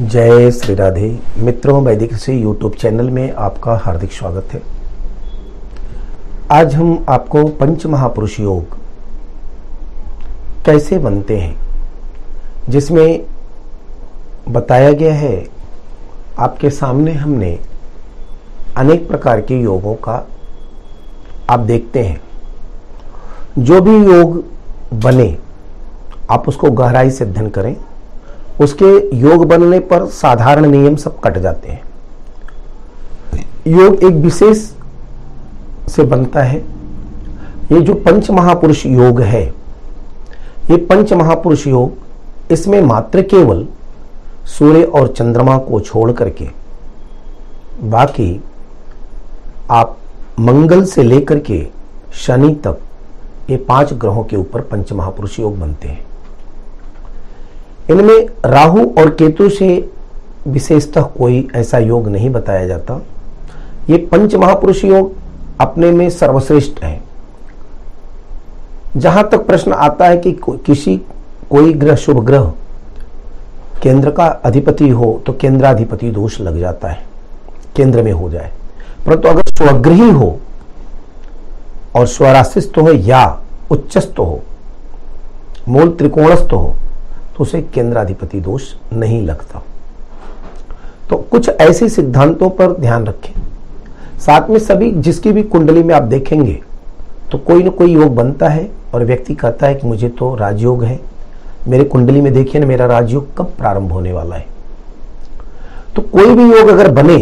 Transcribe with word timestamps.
जय 0.00 0.50
श्री 0.50 0.74
राधे। 0.74 1.18
मित्रों 1.38 1.82
वैदिक 1.84 2.12
ऋषि 2.12 2.32
यूट्यूब 2.42 2.74
चैनल 2.74 3.08
में 3.10 3.32
आपका 3.32 3.74
हार्दिक 3.76 4.12
स्वागत 4.12 4.52
है। 4.52 4.60
आज 6.50 6.74
हम 6.74 7.04
आपको 7.08 7.44
पंच 7.48 7.84
महापुरुष 7.86 8.38
योग 8.40 8.76
कैसे 10.66 10.98
बनते 10.98 11.36
हैं, 11.38 11.56
जिसमें 12.68 13.26
बताया 14.48 14.92
गया 14.92 15.14
है, 15.14 15.46
आपके 16.38 16.70
सामने 16.70 17.12
हमने 17.12 17.58
अनेक 18.76 19.08
प्रकार 19.08 19.40
के 19.40 19.60
योगों 19.60 19.94
का 19.94 20.26
आप 21.50 21.60
देखते 21.60 22.04
हैं। 22.04 22.20
जो 23.58 23.80
भी 23.80 23.96
योग 23.96 24.44
बने, 24.94 25.36
आप 26.30 26.48
उसको 26.48 26.70
गहराई 26.70 27.10
से 27.10 27.24
अध्ययन 27.24 27.50
करें। 27.50 27.76
उसके 28.60 29.16
योग 29.16 29.44
बनने 29.48 29.78
पर 29.80 30.04
साधारण 30.06 30.66
नियम 30.66 30.96
सब 30.96 31.20
कट 31.20 31.38
जाते 31.38 31.68
हैं। 31.68 31.82
योग 33.66 34.02
एक 34.04 34.14
विशेष 34.14 34.58
से 35.88 36.02
बनता 36.04 36.42
है। 36.42 36.58
ये 37.72 37.80
जो 37.80 37.94
पंच 37.96 38.30
महापुरुष 38.30 38.84
योग 38.86 39.20
है, 39.20 39.42
ये 40.70 40.76
पंच 40.86 41.12
महापुरुष 41.12 41.66
योग 41.66 42.52
इसमें 42.52 42.80
मात्र 42.82 43.22
केवल 43.22 43.66
सूर्य 44.48 44.82
और 44.82 45.08
चंद्रमा 45.08 45.56
को 45.58 45.80
छोड़ 45.80 46.10
करके 46.12 46.48
बाकी 47.82 48.40
आप 49.70 49.96
मंगल 50.40 50.84
से 50.84 51.02
लेकर 51.02 51.38
के 51.40 51.66
शनि 52.16 52.54
तक 52.64 52.80
ये 53.50 53.56
पाँच 53.68 53.92
ग्रहों 53.92 54.24
के 54.24 54.36
ऊपर 54.36 54.60
पंच 54.60 54.92
महापुरुष 54.92 55.38
योग 55.40 55.58
बनते 55.60 55.88
हैं। 55.88 56.06
इनमें 57.90 58.26
राहु 58.44 58.84
और 58.98 59.10
केतु 59.10 59.48
से 59.48 59.90
विशेषतः 60.48 61.02
कोई 61.18 61.48
ऐसा 61.54 61.78
योग 61.78 62.08
नहीं 62.08 62.30
बताया 62.30 62.66
जाता। 62.66 63.00
ये 63.90 63.96
पंच 64.06 64.34
महापुरुष 64.34 64.84
योग 64.84 65.12
अपने 65.60 65.90
में 65.90 66.08
सर्वश्रेष्ठ 66.10 66.82
है। 66.84 67.00
जहाँ 68.96 69.28
तक 69.28 69.46
प्रश्न 69.46 69.72
आता 69.72 70.06
है 70.06 70.16
कि 70.16 70.32
को, 70.32 70.52
किसी 70.52 70.96
कोई 71.50 71.72
ग्रह 71.72 71.96
शुभ 71.96 72.24
ग्रह 72.24 72.52
केंद्र 73.82 74.10
का 74.10 74.26
अधिपति 74.44 74.88
हो 74.88 75.22
तो 75.26 75.32
केंद्राधिपति 75.32 76.10
दोष 76.10 76.40
लग 76.40 76.58
जाता 76.58 76.88
है 76.88 77.02
केंद्र 77.76 78.02
में 78.02 78.12
हो 78.12 78.30
जाए। 78.30 78.50
परंतु 79.06 79.28
अगर 79.28 79.42
स्वग्रही 79.48 80.10
हो 80.10 80.38
और 81.96 82.06
स्वराशिस्थ 82.06 82.78
हो 82.78 82.92
या 82.92 83.24
उच्चस्थ 83.70 84.18
हो 84.18 84.40
मूल 85.68 85.90
त्रिकोणस्थ 85.90 86.52
हो 86.52 86.74
तो 87.36 87.42
उसे 87.42 87.60
केंद्राधिपति 87.64 88.40
दोष 88.40 88.72
नहीं 88.92 89.22
लगता। 89.22 89.62
तो 91.10 91.16
कुछ 91.30 91.48
ऐसे 91.50 91.88
सिद्धांतों 91.88 92.50
पर 92.50 92.72
ध्यान 92.72 93.06
रखें। 93.06 93.32
साथ 94.18 94.50
में 94.50 94.58
सभी 94.58 94.90
जिसकी 94.92 95.32
भी 95.32 95.42
कुंडली 95.44 95.82
में 95.82 95.94
आप 95.94 96.02
देखेंगे 96.02 96.60
तो 97.32 97.38
कोई 97.38 97.62
ना 97.62 97.70
कोई 97.70 97.92
योग 97.92 98.14
बनता 98.14 98.48
है 98.48 98.70
और 98.94 99.04
व्यक्ति 99.04 99.34
कहता 99.34 99.66
है 99.66 99.74
कि 99.74 99.86
मुझे 99.86 100.08
तो 100.08 100.34
राजयोग 100.34 100.84
है। 100.84 100.98
मेरे 101.68 101.84
कुंडली 101.84 102.20
में 102.20 102.32
देखिए 102.32 102.60
ना, 102.60 102.66
मेरा 102.66 102.86
राजयोग 102.86 103.36
कब 103.38 103.52
प्रारंभ 103.58 103.92
होने 103.92 104.12
वाला 104.12 104.36
है। 104.36 104.46
तो 105.96 106.02
कोई 106.02 106.34
भी 106.34 106.50
योग 106.50 106.68
अगर 106.68 106.90
बने 106.92 107.18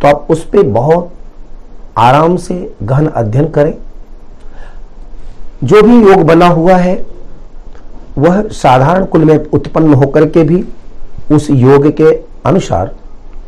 तो 0.00 0.08
आप 0.08 0.26
उस 0.30 0.44
पर 0.44 0.62
बहुत 0.70 1.12
आराम 1.98 2.36
से 2.36 2.54
गहन 2.82 3.06
अध्ययन 3.06 3.48
करें। 3.50 3.74
जो 5.64 5.82
भी 5.82 5.96
योग 6.02 6.22
बना 6.26 6.48
हुआ 6.48 6.76
है 6.76 6.94
वह 8.18 8.42
साधारण 8.48 9.04
कुल 9.04 9.24
में 9.24 9.38
उत्पन्न 9.52 9.94
होकर 9.94 10.26
के 10.26 10.42
भी 10.42 10.64
उस 11.32 11.50
योग 11.50 11.86
के 11.96 12.10
अनुसार 12.46 12.94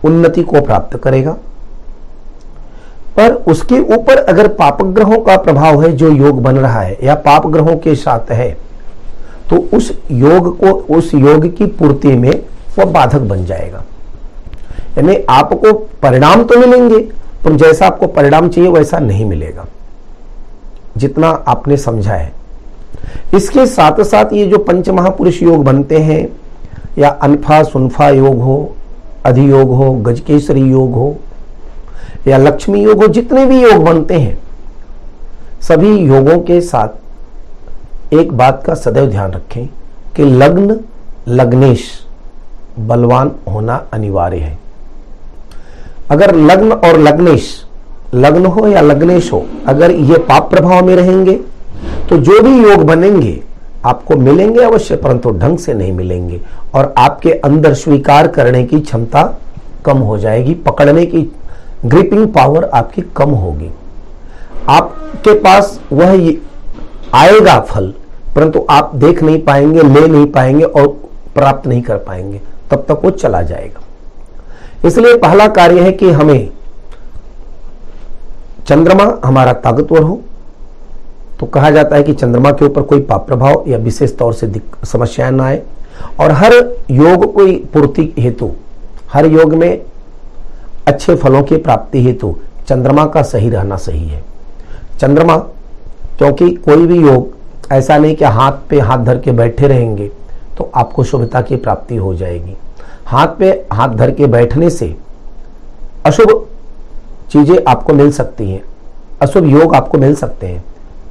उन्नति 0.04 0.42
को 0.42 0.60
प्राप्त 0.60 0.96
करेगा। 0.96 1.36
पर 3.16 3.32
उसके 3.48 3.78
ऊपर 3.94 4.16
अगर 4.16 4.48
पाप 4.48 4.82
ग्रहों 4.82 5.18
का 5.18 5.36
प्रभाव 5.36 5.82
है, 5.82 5.92
जो 5.92 6.10
योग 6.10 6.42
बन 6.42 6.56
रहा 6.56 6.80
है, 6.80 6.98
या 7.02 7.14
पाप 7.16 7.46
ग्रहों 7.46 7.76
के 7.76 7.94
साथ 7.94 8.30
है 8.30 8.56
तो 9.50 9.56
उस 9.76 9.90
योग 10.10 10.58
को, 10.58 10.70
उस 10.96 11.14
योग 11.14 11.46
की 11.56 11.66
पूर्ति 11.66 12.08
में 12.08 12.42
वह 12.78 12.84
बाधक 12.84 13.20
बन 13.20 13.44
जाएगा। 13.44 13.82
यानी 14.98 15.16
आपको 15.30 15.72
परिणाम 16.02 16.44
तो 16.44 16.58
मिलेंगे, 16.58 16.98
पर 17.44 17.56
जैसा 17.56 17.86
आपको 17.86 18.06
परिणाम 18.06 18.48
चाहिए, 18.48 18.70
वैसा 18.70 18.98
नहीं 18.98 19.24
मिलेगा। 19.24 19.66
जितना 20.96 21.28
आपने 21.48 21.76
समझा 21.76 22.14
है। 22.14 22.32
इसके 23.34 23.66
साथ 23.66 24.02
साथ 24.02 24.32
ये 24.32 24.46
जो 24.46 24.58
पंच 24.58 24.88
महापुरुष 24.88 25.42
योग 25.42 25.64
बनते 25.64 25.98
हैं, 25.98 26.28
या 26.98 27.08
अनफा 27.22 27.62
सुनफा 27.62 28.08
योग 28.08 28.40
हो, 28.40 28.74
अधियोग 29.26 29.70
हो, 29.70 29.92
गजकेसरी 29.92 30.60
योग 30.60 30.94
हो, 30.94 31.16
या 32.28 32.38
लक्ष्मी 32.38 32.82
योग 32.82 33.02
हो, 33.02 33.08
जितने 33.08 33.44
भी 33.46 33.62
योग 33.62 33.84
बनते 33.84 34.14
हैं, 34.14 34.38
सभी 35.60 35.96
योगों 35.98 36.38
के 36.40 36.60
साथ 36.60 38.14
एक 38.14 38.32
बात 38.32 38.62
का 38.66 38.74
सदैव 38.74 39.06
ध्यान 39.06 39.32
रखें 39.32 39.66
कि 40.16 40.24
लग्न, 40.24 40.78
लग्नेश 41.28 41.88
बलवान 42.78 43.30
होना 43.48 43.74
अनिवार्य 43.92 44.36
है। 44.36 44.58
अगर 46.10 46.34
लग्न 46.34 46.72
और 46.72 46.98
लग्नेश, 46.98 47.64
लग्न 48.14 48.46
हो 48.46 48.66
या 48.68 48.80
लग्नेश 48.80 49.32
हो, 49.32 49.44
अगर 49.66 49.90
ये 49.90 50.18
पाप 50.18 50.50
प्रभाव 50.50 50.86
में 50.86 50.94
रहेंगे 50.96 51.40
तो 52.08 52.16
जो 52.18 52.40
भी 52.42 52.56
योग 52.60 52.82
बनेंगे, 52.86 53.40
आपको 53.86 54.16
मिलेंगे 54.16 54.62
अवश्य, 54.64 54.96
परंतु 54.96 55.30
ढंग 55.30 55.58
से 55.58 55.74
नहीं 55.74 55.92
मिलेंगे 55.92 56.40
और 56.74 56.94
आपके 56.98 57.32
अंदर 57.40 57.74
स्वीकार 57.74 58.28
करने 58.28 58.64
की 58.64 58.80
क्षमता 58.80 59.22
कम 59.84 59.98
हो 59.98 60.18
जाएगी, 60.18 60.54
पकड़ने 60.56 61.04
की 61.06 61.22
ग्रिपिंग 61.84 62.26
पावर 62.34 62.64
आपकी 62.64 63.02
कम 63.16 63.30
होगी। 63.32 63.70
आपके 64.68 65.34
पास 65.34 65.78
वह 65.92 66.12
आएगा 67.14 67.58
फल, 67.60 67.92
परंतु 68.34 68.64
आप 68.70 68.94
देख 68.94 69.22
नहीं 69.22 69.40
पाएँगे, 69.42 69.82
ले 69.82 70.06
नहीं 70.08 70.26
पाएँगे 70.26 70.64
और 70.64 70.86
प्राप्त 71.34 71.66
नहीं 71.66 71.82
कर 71.82 71.96
पाएँगे, 71.98 72.40
तब 72.70 72.84
तक 72.88 73.00
वो 73.04 73.10
चला 73.12 73.42
जाएगा। 73.42 74.86
इसलिए 74.86 75.16
पहला 75.18 75.46
कार्य 75.50 75.80
है 75.80 75.92
कि 75.92 76.10
हमें 76.10 76.50
चंद्रमा 78.66 79.04
हमारा 79.24 79.52
ताकतवर 79.54 80.02
हो 80.02 80.20
तो 81.40 81.46
कहा 81.46 81.70
जाता 81.70 81.96
है 81.96 82.02
कि 82.02 82.12
चंद्रमा 82.14 82.50
के 82.52 82.64
ऊपर 82.64 82.82
कोई 82.82 83.00
पाप 83.00 83.26
प्रभाव 83.26 83.64
या 83.68 83.78
विशेष 83.78 84.16
तौर 84.18 84.32
से 84.34 84.52
समस्याएँ 84.84 85.32
ना 85.32 85.44
आए। 85.44 85.62
और 86.20 86.32
हर 86.32 86.52
योग 86.90 87.32
कोई 87.34 87.56
पूर्ति 87.72 88.12
हेतु, 88.18 88.50
हर 89.12 89.26
योग 89.26 89.54
में 89.54 89.80
अच्छे 90.86 91.14
फलों 91.16 91.42
की 91.42 91.56
प्राप्ति 91.58 92.02
हेतु 92.04 92.34
चंद्रमा 92.68 93.04
का 93.06 93.22
सही 93.22 93.48
रहना 93.50 93.76
सही 93.76 94.06
है। 94.08 94.22
चंद्रमा, 95.00 95.36
क्योंकि 96.18 96.50
कोई 96.50 96.86
भी 96.86 96.98
योग, 96.98 97.36
ऐसा 97.72 97.96
नहीं 97.98 98.14
कि 98.16 98.24
हाथ 98.26 98.52
पे 98.70 98.80
हाथ 98.80 99.04
धर 99.04 99.18
के 99.18 99.32
बैठे 99.32 99.66
रहेंगे 99.66 100.10
तो 100.56 100.70
आपको 100.74 101.04
शुभता 101.04 101.40
की 101.40 101.56
प्राप्ति 101.56 101.96
हो 101.96 102.14
जाएगी। 102.14 102.56
हाथ 103.06 103.36
पे 103.38 103.50
हाथ 103.72 103.88
धर 103.88 104.10
के 104.10 104.26
बैठने 104.26 104.70
से 104.70 104.94
अशुभ 106.06 106.46
चीज़ें 107.30 107.58
आपको 107.68 107.92
मिल 107.92 108.10
सकती 108.12 108.50
हैं, 108.50 108.62
अशुभ 109.22 109.46
योग 109.46 109.74
आपको 109.74 109.98
मिल 109.98 110.14
सकते 110.14 110.46
हैं। 110.46 110.64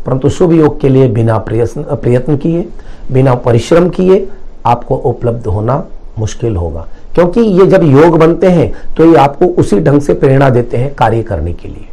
परंतु 0.08 0.30
शुभ 0.30 0.52
योग 0.54 0.80
के 0.82 0.90
लिए 0.90 1.08
बिना 1.10 1.38
प्रयत्न 1.38 1.84
प्रयत्न 1.94 2.38
किए, 2.38 2.68
बिना 3.12 3.34
परिश्रम 3.36 3.90
किए 3.90 4.28
आपको 4.66 4.96
उपलब्ध 4.96 5.48
होना 5.48 5.84
मुश्किल 6.20 6.56
होगा। 6.56 6.86
क्योंकि 7.16 7.42
ये 7.42 7.66
जब 7.68 7.84
योग 7.84 8.18
बनते 8.20 8.48
हैं 8.48 8.72
तो 8.98 9.06
ये 9.06 9.16
आपको 9.18 9.46
उसी 9.62 9.80
ढंग 9.80 10.02
से 10.02 10.14
प्रेरणा 10.14 10.50
देते 10.50 10.78
हैं 10.78 10.94
कार्य 10.96 11.24
करने 11.24 11.54
के 11.54 11.68
लिए। 11.68 11.88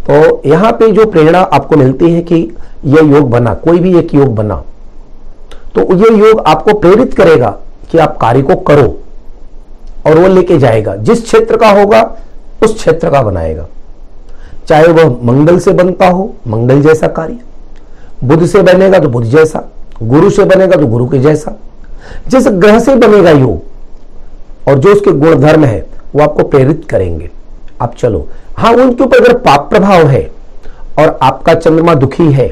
तो 0.00 0.48
यहाँ 0.48 0.70
पे 0.72 0.90
जो 0.92 1.04
प्रेरणा 1.06 1.40
आपको 1.42 1.76
मिलती 1.76 2.10
है 2.10 2.22
कि 2.22 2.36
ये 2.86 3.02
योग 3.06 3.30
बना, 3.30 3.54
कोई 3.54 3.78
भी 3.78 3.96
एक 3.98 4.14
योग 4.14 4.34
बना 4.34 4.62
तो 5.74 5.80
ये 5.96 6.16
योग 6.18 6.40
आपको 6.46 6.78
प्रेरित 6.78 7.14
करेगा 7.14 7.50
कि 7.90 7.98
आप 7.98 8.16
कार्य 8.20 8.42
को 8.42 8.56
करो 8.62 8.96
और 10.06 10.18
वो 10.18 10.28
लेके 10.28 10.58
जाएगा। 10.58 10.94
जिस 10.96 11.22
क्षेत्र 11.22 11.56
का 11.56 11.70
होगा, 11.70 12.00
उस 12.64 12.74
क्षेत्र 12.74 13.10
का 13.10 13.22
बनाएगा। 13.22 13.66
चाहे 14.70 14.86
वह 14.86 15.08
मंगल 15.24 15.58
से 15.58 15.72
बनता 15.72 16.08
हो, 16.08 16.34
मंगल 16.46 16.82
जैसा 16.82 17.06
कार्य। 17.08 17.38
बुद्ध 18.24 18.46
से 18.46 18.62
बनेगा 18.62 18.98
तो 18.98 19.08
बुद्ध 19.08 19.26
जैसा, 19.28 19.62
गुरु 20.02 20.30
से 20.30 20.44
बनेगा 20.44 20.76
तो 20.76 20.86
गुरु 20.86 21.06
के 21.08 21.18
जैसा। 21.18 21.56
जिस 22.28 22.46
ग्रह 22.48 22.78
से 22.78 22.94
बनेगा 22.96 23.30
योग 23.30 24.68
और 24.68 24.78
जो 24.78 24.92
उसके 24.92 25.12
गुण 25.12 25.40
धर्म 25.40 25.64
है, 25.64 25.86
वो 26.14 26.22
आपको 26.22 26.44
प्रेरित 26.44 26.84
करेंगे। 26.90 27.30
आप 27.82 27.94
चलो। 27.94 28.26
हाँ 28.58 28.72
उनके 28.74 29.04
ऊपर 29.04 29.24
अगर 29.24 29.36
पाप 29.38 29.68
प्रभाव 29.70 30.06
है, 30.06 30.30
और 30.98 31.18
आपका 31.22 31.54
चंद्रमा 31.54 31.94
दुखी 31.94 32.30
है, 32.32 32.48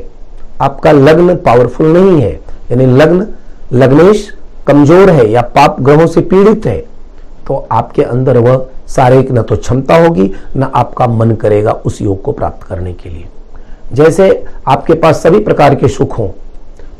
आपका 0.60 0.92
लग्न 0.92 1.36
पावरफुल 1.36 1.86
नहीं 1.88 2.20
है, 2.22 2.32
यानी 2.70 2.86
लग्न, 2.86 3.26
लग्नेश 3.74 4.28
कमज़ोर 4.66 5.10
है 5.10 5.30
या 5.30 5.42
पाप 5.54 5.80
ग्रहों 5.80 6.06
से 6.06 6.20
पीड़ित 6.22 6.66
है 6.66 6.78
तो 7.46 7.66
आपके 7.72 8.02
अंदर 8.04 8.38
वह 8.38 8.56
सारे 8.88 9.26
न 9.30 9.42
तो 9.42 9.56
क्षमता 9.56 9.96
होगी, 9.96 10.30
न 10.56 10.70
आपका 10.74 11.06
मन 11.06 11.32
करेगा 11.32 11.72
उस 11.72 12.00
योग 12.02 12.20
को 12.22 12.32
प्राप्त 12.32 12.62
करने 12.62 12.92
के 12.92 13.08
लिए। 13.08 13.26
जैसे 13.92 14.44
आपके 14.68 14.94
पास 14.94 15.22
सभी 15.22 15.40
प्रकार 15.40 15.74
के 15.74 15.88
सुख 15.88 16.18
हों, 16.18 16.28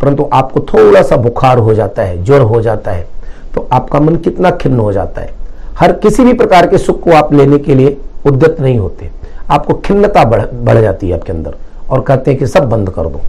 परंतु 0.00 0.28
आपको 0.32 0.60
थोड़ा 0.68 1.02
सा 1.02 1.16
बुखार 1.18 1.58
हो 1.58 1.74
जाता 1.74 2.02
है, 2.02 2.22
ज्वर 2.24 2.40
हो 2.40 2.60
जाता 2.60 2.90
है 2.90 3.06
तो 3.54 3.68
आपका 3.72 4.00
मन 4.00 4.16
कितना 4.16 4.50
खिन्न 4.52 4.78
हो 4.78 4.92
जाता 4.92 5.20
है। 5.20 5.32
हर 5.78 5.92
किसी 5.94 6.24
भी 6.24 6.32
प्रकार 6.32 6.66
के 6.66 6.78
सुख 6.78 7.00
को 7.00 7.12
आप 7.12 7.32
लेने 7.32 7.58
के 7.58 7.74
लिए 7.74 7.96
उद्यत 8.26 8.60
नहीं 8.60 8.78
होते। 8.78 9.10
आपको 9.50 9.74
खिन्नता 9.76 10.24
बढ़ 10.24 10.42
बढ़ 10.54 10.80
जाती 10.80 11.08
है 11.08 11.14
आपके 11.14 11.32
अंदर 11.32 11.54
और 11.90 12.00
कहते 12.00 12.30
हैं 12.30 12.40
कि 12.40 12.46
सब 12.46 12.68
बंद 12.70 12.90
कर 12.90 13.02
दो, 13.02 13.20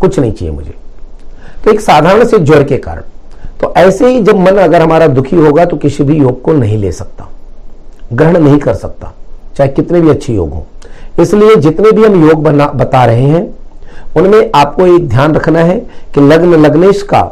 कुछ 0.00 0.18
नहीं 0.18 0.32
चाहिए 0.32 0.54
मुझे। 0.54 0.74
तो 1.64 1.70
एक 1.70 1.80
साधारण 1.80 2.24
से 2.24 2.38
ज्वर 2.38 2.64
के 2.64 2.76
कारण। 2.78 3.02
तो 3.60 3.72
ऐसे 3.76 4.08
ही 4.08 4.20
जब 4.22 4.38
मन 4.38 4.56
अगर 4.58 4.82
हमारा 4.82 5.06
दुखी 5.08 5.36
होगा 5.36 5.64
तो 5.64 5.76
किसी 5.76 6.04
भी 6.04 6.16
योग 6.16 6.40
को 6.42 6.52
नहीं 6.52 6.78
ले 6.78 6.92
सकता। 6.92 7.28
ग्रहण 8.14 8.38
नहीं 8.38 8.58
कर 8.58 8.74
सकता, 8.76 9.12
चाहे 9.56 9.70
कितने 9.70 10.00
भी 10.00 10.10
अच्छे 10.10 10.32
योग 10.32 10.52
हो। 10.52 10.66
इसलिए 11.20 11.56
जितने 11.56 11.92
भी 11.92 12.04
हम 12.04 12.28
योग 12.28 12.42
बना, 12.42 12.66
बता 12.66 13.04
रहे 13.04 13.24
हैं, 13.24 13.46
उनमें 14.16 14.50
आपको 14.54 14.86
एक 14.86 15.08
ध्यान 15.08 15.34
रखना 15.34 15.60
है 15.60 15.78
कि 16.14 16.20
लग्न 16.22 16.54
लग्नेश 16.56 17.02
का 17.04 17.22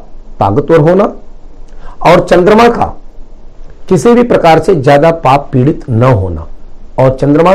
ताकतवर 0.41 0.81
होना 0.81 1.05
और 2.07 2.27
चंद्रमा 2.27 2.69
का 2.69 2.87
किसी 3.89 4.13
भी 4.15 4.23
प्रकार 4.25 4.59
से 4.61 4.75
ज़्यादा 4.77 5.11
पाप 5.21 5.49
पीड़ित 5.53 5.85
न 5.91 6.03
होना 6.03 6.47
और 6.99 7.17
चंद्रमा 7.17 7.55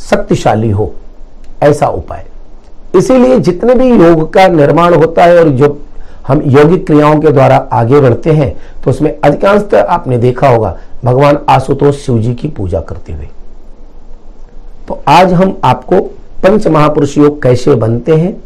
शक्तिशाली 0.00 0.70
हो, 0.70 0.92
ऐसा 1.62 1.86
उपाय। 1.88 2.24
इसीलिए 2.94 3.38
जितने 3.40 3.74
भी 3.74 3.88
योग 3.88 4.32
का 4.32 4.46
निर्माण 4.50 4.94
होता 4.94 5.24
है 5.24 5.38
और 5.38 5.48
जो 5.50 5.78
हम 6.26 6.42
योगिक 6.46 6.86
क्रियाओं 6.86 7.20
के 7.20 7.30
द्वारा 7.30 7.56
आगे 7.72 8.00
बढ़ते 8.00 8.32
हैं 8.32 8.52
तो 8.82 8.90
उसमें 8.90 9.10
अधिकांशतः 9.14 9.82
आपने 9.84 10.18
देखा 10.18 10.48
होगा 10.48 10.76
भगवान 11.04 11.38
आशुतोष 11.48 11.96
शिव 11.96 12.18
जी 12.18 12.34
की 12.34 12.48
पूजा 12.48 12.80
करते 12.80 13.12
हुए। 13.12 13.28
तो 14.88 15.02
आज 15.08 15.32
हम 15.32 15.56
आपको 15.64 16.00
पंच 16.42 16.66
महापुरुष 16.66 17.16
योग 17.18 17.42
कैसे 17.42 17.74
बनते 17.74 18.16
हैं 18.16 18.36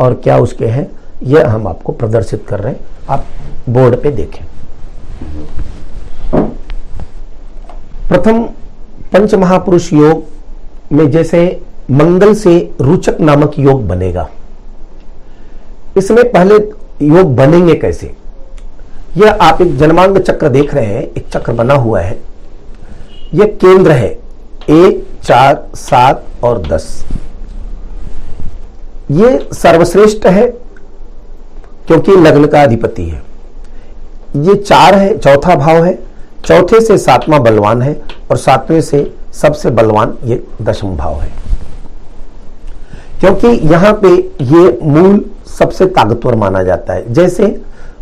और 0.00 0.14
क्या 0.14 0.38
उसके 0.38 0.66
हैं, 0.66 0.86
यह 1.22 1.50
हम 1.50 1.66
आपको 1.68 1.92
प्रदर्शित 1.92 2.46
कर 2.48 2.60
रहे 2.60 2.72
हैं। 2.72 2.80
आप 3.08 3.24
बोर्ड 3.68 3.96
पे 4.02 4.10
देखें। 4.10 4.44
प्रथम 8.08 8.42
पंच 9.12 9.34
महापुरुष 9.34 9.92
योग 9.92 10.24
में 10.92 11.10
जैसे 11.10 11.60
मंगल 11.90 12.34
से 12.34 12.58
रुचक 12.80 13.20
नामक 13.20 13.58
योग 13.58 13.86
बनेगा। 13.88 14.28
इसमें 15.96 16.24
पहले 16.32 16.54
योग 17.06 17.34
बनेंगे 17.36 17.74
कैसे? 17.74 18.14
यह 19.16 19.30
आप 19.30 19.60
एक 19.62 19.76
जन्मांग 19.78 20.18
चक्र 20.18 20.48
देख 20.48 20.74
रहे 20.74 20.86
हैं, 20.86 21.02
एक 21.02 21.26
चक्र 21.28 21.52
बना 21.52 21.74
हुआ 21.74 22.00
है। 22.00 22.18
यह 23.34 23.44
केंद्र 23.44 23.90
है 23.90 24.08
एक 24.70 25.06
चार, 25.24 25.66
सात 25.74 26.24
और 26.44 26.62
दस। 26.62 27.04
ये 29.10 29.48
सर्वश्रेष्ठ 29.52 30.26
है, 30.26 30.46
क्योंकि 31.86 32.12
लग्न 32.12 32.46
का 32.46 32.62
अधिपति 32.62 33.04
है। 33.04 33.22
ये 34.36 34.54
चार 34.54 34.94
है, 34.94 35.18
चौथा 35.18 35.54
भाव 35.54 35.84
है। 35.84 35.98
चौथे 36.44 36.80
से 36.80 36.98
सातवां 36.98 37.42
बलवान 37.42 37.82
है 37.82 38.02
और 38.30 38.36
सातवें 38.36 38.80
से 38.80 39.14
सबसे 39.32 39.70
बलवान 39.70 40.18
ये 40.24 40.42
दशम 40.62 40.96
भाव 40.96 41.20
है। 41.20 41.32
क्योंकि 43.20 43.46
यहाँ 43.46 43.92
पे 43.92 44.08
ये 44.40 44.78
मूल 44.82 45.24
सबसे 45.58 45.86
ताकतवर 45.86 46.34
माना 46.34 46.62
जाता 46.62 46.92
है। 46.92 47.12
जैसे 47.12 47.46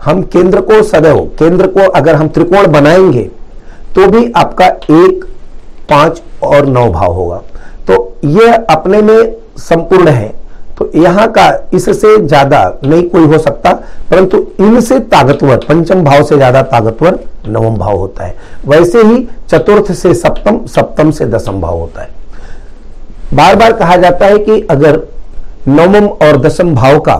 हम 0.02 0.22
केंद्र 0.24 0.60
को 0.60 0.82
सदैव 0.82 1.18
केंद्र 1.38 1.66
को 1.68 1.88
अगर 1.90 2.14
हम 2.14 2.28
त्रिकोण 2.28 2.66
बनाएँगे 2.72 3.30
तो 3.94 4.06
भी 4.08 4.30
आपका 4.32 4.66
एक, 4.66 5.24
पाँच 5.90 6.22
और 6.44 6.66
नौ 6.66 6.88
भाव 6.90 7.12
होगा। 7.12 7.42
तो 7.86 8.16
यह 8.26 8.54
अपने 8.70 9.00
में 9.02 9.34
संपूर्ण 9.60 10.08
है। 10.08 10.28
तो 10.78 10.90
यहाँ 10.96 11.26
का 11.32 11.46
इससे 11.74 12.16
ज़्यादा 12.18 12.62
नहीं 12.84 13.02
कोई 13.10 13.24
हो 13.24 13.38
सकता, 13.38 13.72
परंतु 14.10 14.38
इनसे 14.60 14.98
ताकतवर, 15.00 15.56
पंचम 15.58 16.02
भाव 16.04 16.22
से 16.22 16.36
ज़्यादा 16.36 16.62
ताकतवर 16.64 17.18
नवम 17.48 17.76
भाव 17.76 17.96
होता 17.96 18.24
है। 18.24 18.34
वैसे 18.66 19.02
ही 19.02 19.26
चतुर्थ 19.50 19.92
से 19.92 20.14
सप्तम 20.14 20.64
सप्तम 20.66 21.10
से 21.10 21.26
दसम 21.26 21.60
भाव 21.60 21.78
होता 21.78 22.02
है। 22.02 22.08
बार 23.34 23.56
बार 23.56 23.72
कहा 23.72 23.96
जाता 23.96 24.26
है 24.26 24.38
कि 24.38 24.60
अगर 24.70 25.00
नवम 25.68 26.06
और 26.06 26.40
दसम 26.42 26.74
भाव 26.74 26.98
का 27.00 27.14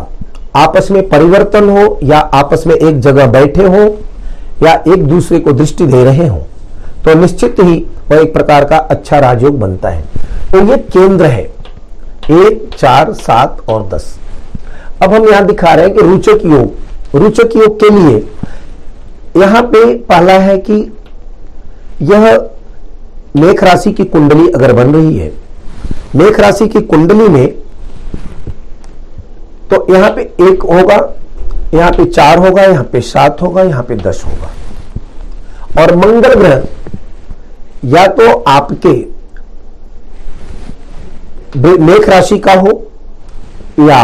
आपस 0.55 0.91
में 0.91 1.09
परिवर्तन 1.09 1.69
हो 1.69 1.99
या 2.05 2.19
आपस 2.35 2.65
में 2.67 2.75
एक 2.75 3.01
जगह 3.01 3.27
बैठे 3.27 3.67
हो 3.67 3.83
या 4.63 4.73
एक 4.89 5.05
दूसरे 5.07 5.39
को 5.41 5.53
दृष्टि 5.53 5.87
दे 5.87 6.03
रहे 6.05 6.27
हो 6.29 6.39
तो 7.05 7.15
निश्चित 7.15 7.57
ही 7.61 7.79
वह 8.11 8.19
एक 8.19 8.33
प्रकार 8.35 8.65
का 8.65 8.77
अच्छा 8.77 9.19
राजयोग 9.19 9.59
बनता 9.61 9.89
है। 9.89 10.03
तो 10.53 10.61
ये 10.63 10.77
केंद्र 10.77 11.27
है। 11.27 11.43
एक, 11.43 12.69
चार, 12.79 13.13
सात 13.13 13.61
और 13.69 13.87
दस। 13.89 14.15
अब 15.03 15.15
हम 15.15 15.29
यहाँ 15.29 15.45
दिखा 15.47 15.73
रहे 15.75 15.87
हैं 15.87 15.95
कि 15.95 16.03
रुचक 16.03 16.45
योग। 16.45 17.17
रुचक 17.17 17.57
योग 17.57 17.79
के 17.81 17.91
लिए 17.91 18.25
यहाँ 19.37 19.63
पे 19.63 19.85
पहला 20.05 20.33
है 20.33 20.59
कि 20.61 20.75
यह 22.03 22.33
मेघ 23.37 23.63
राशि 23.65 23.93
की 23.93 24.05
कुंडली 24.05 24.49
अगर 24.49 24.73
बन 24.73 24.95
रही 24.95 25.17
है 25.19 25.33
मेघ 26.17 26.39
राशि 26.41 26.69
की 26.69 26.81
कुंडली 26.83 27.29
में 27.29 27.62
तो 29.73 29.87
यहाँ 29.91 30.11
पे 30.11 30.23
एक 30.43 30.63
होगा, 30.65 30.97
यहाँ 31.75 31.91
पे 31.93 32.05
चार 32.07 32.39
होगा, 32.39 32.63
यहाँ 32.63 32.85
पे 32.85 33.01
सात 33.03 33.43
होगा, 33.43 33.63
यहाँ 33.63 33.83
पे 33.83 33.95
दस 33.97 34.23
होगा। 34.25 35.83
और 35.83 35.95
मंगल 35.97 36.35
ग्रह 36.35 36.63
या 37.89 38.07
तो 38.09 38.33
आपके 38.49 38.93
मेघ 41.57 42.09
राशि 42.09 42.39
का 42.39 42.55
हो 42.55 42.71
या 43.81 44.03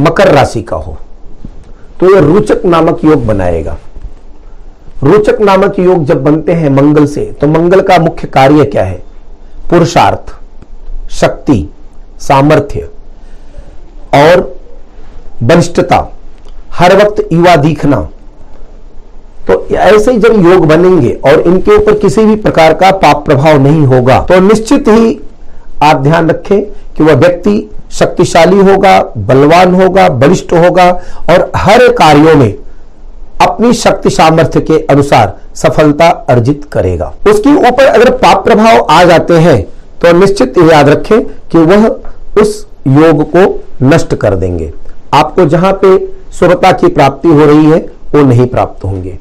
मकर 0.00 0.32
राशि 0.34 0.62
का 0.62 0.76
हो। 0.76 0.96
तो 2.00 2.14
यह 2.14 2.20
रोचक 2.22 2.64
नामक 2.66 3.04
योग 3.04 3.26
बनाएगा। 3.26 3.76
रोचक 5.02 5.40
नामक 5.40 5.78
योग 5.78 6.04
जब 6.04 6.22
बनते 6.24 6.52
हैं 6.52 6.70
मंगल 6.70 7.06
से 7.06 7.24
तो 7.40 7.46
मंगल 7.48 7.80
का 7.80 7.98
मुख्य 7.98 8.28
कार्य 8.28 8.64
क्या 8.66 8.84
है? 8.84 9.02
पुरुषार्थ, 9.70 10.34
शक्ति, 11.12 11.68
सामर्थ्य। 12.20 12.88
और 14.14 14.42
बलिष्ठता, 15.42 16.08
हर 16.72 16.96
वक्त 16.96 17.28
युवा 17.32 17.54
दिखना। 17.58 18.08
तो 19.46 19.66
ऐसे 19.68 20.12
ही 20.12 20.18
जब 20.18 20.44
योग 20.44 20.66
बनेंगे 20.66 21.10
और 21.26 21.40
इनके 21.40 21.76
ऊपर 21.76 21.98
किसी 21.98 22.24
भी 22.24 22.36
प्रकार 22.38 22.74
का 22.74 22.90
पाप 22.92 23.24
प्रभाव 23.26 23.60
नहीं 23.62 23.84
होगा 23.86 24.18
तो 24.20 24.38
निश्चित 24.40 24.88
ही 24.88 25.18
आप 25.82 25.96
ध्यान 26.02 26.30
रखें 26.30 26.62
कि 26.96 27.02
वह 27.02 27.14
व्यक्ति 27.14 27.70
शक्तिशाली 27.92 28.58
होगा, 28.58 28.98
बलवान 29.18 29.74
होगा, 29.74 30.08
बलिष्ठ 30.10 30.52
होगा 30.54 30.90
और 31.30 31.50
हर 31.56 31.88
कार्यों 31.92 32.34
में 32.36 32.54
अपनी 33.42 33.72
शक्ति 33.74 34.10
सामर्थ्य 34.10 34.60
के 34.60 34.78
अनुसार 34.86 35.36
सफलता 35.56 36.08
अर्जित 36.28 36.64
करेगा। 36.72 37.12
उसके 37.30 37.54
ऊपर 37.68 37.84
अगर 37.84 38.10
पाप 38.16 38.44
प्रभाव 38.44 38.86
आ 38.90 39.02
जाते 39.04 39.34
हैं 39.38 39.60
तो 40.00 40.12
निश्चित 40.18 40.58
याद 40.70 40.88
रखें 40.88 41.20
कि 41.22 41.58
वह 41.60 41.86
उस 42.40 42.66
योग 42.88 43.22
को 43.30 43.46
नष्ट 43.82 44.14
कर 44.14 44.34
देंगे। 44.34 44.72
आपको 45.14 45.44
जहाँ 45.44 45.72
पे 45.82 45.96
सुरता 46.32 46.72
की 46.72 46.88
प्राप्ति 46.88 47.28
हो 47.28 47.44
रही 47.44 47.64
है, 47.64 47.78
वो 48.14 48.22
नहीं 48.22 48.46
प्राप्त 48.46 48.84
होंगे। 48.84 49.18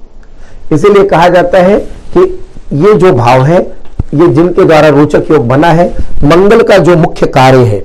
इसीलिए 0.71 1.03
कहा 1.03 1.27
जाता 1.29 1.57
है 1.57 1.79
कि 2.17 2.19
ये 2.73 2.93
जो 2.93 3.11
भाव 3.13 3.43
है, 3.43 3.59
ये 4.13 4.27
जिनके 4.27 4.63
द्वारा 4.65 4.87
रोचक 4.89 5.31
योग 5.31 5.47
बना 5.47 5.67
है, 5.67 5.87
मंगल 6.23 6.63
का 6.63 6.77
जो 6.77 6.95
मुख्य 6.95 7.27
कार्य 7.27 7.63
है, 7.65 7.83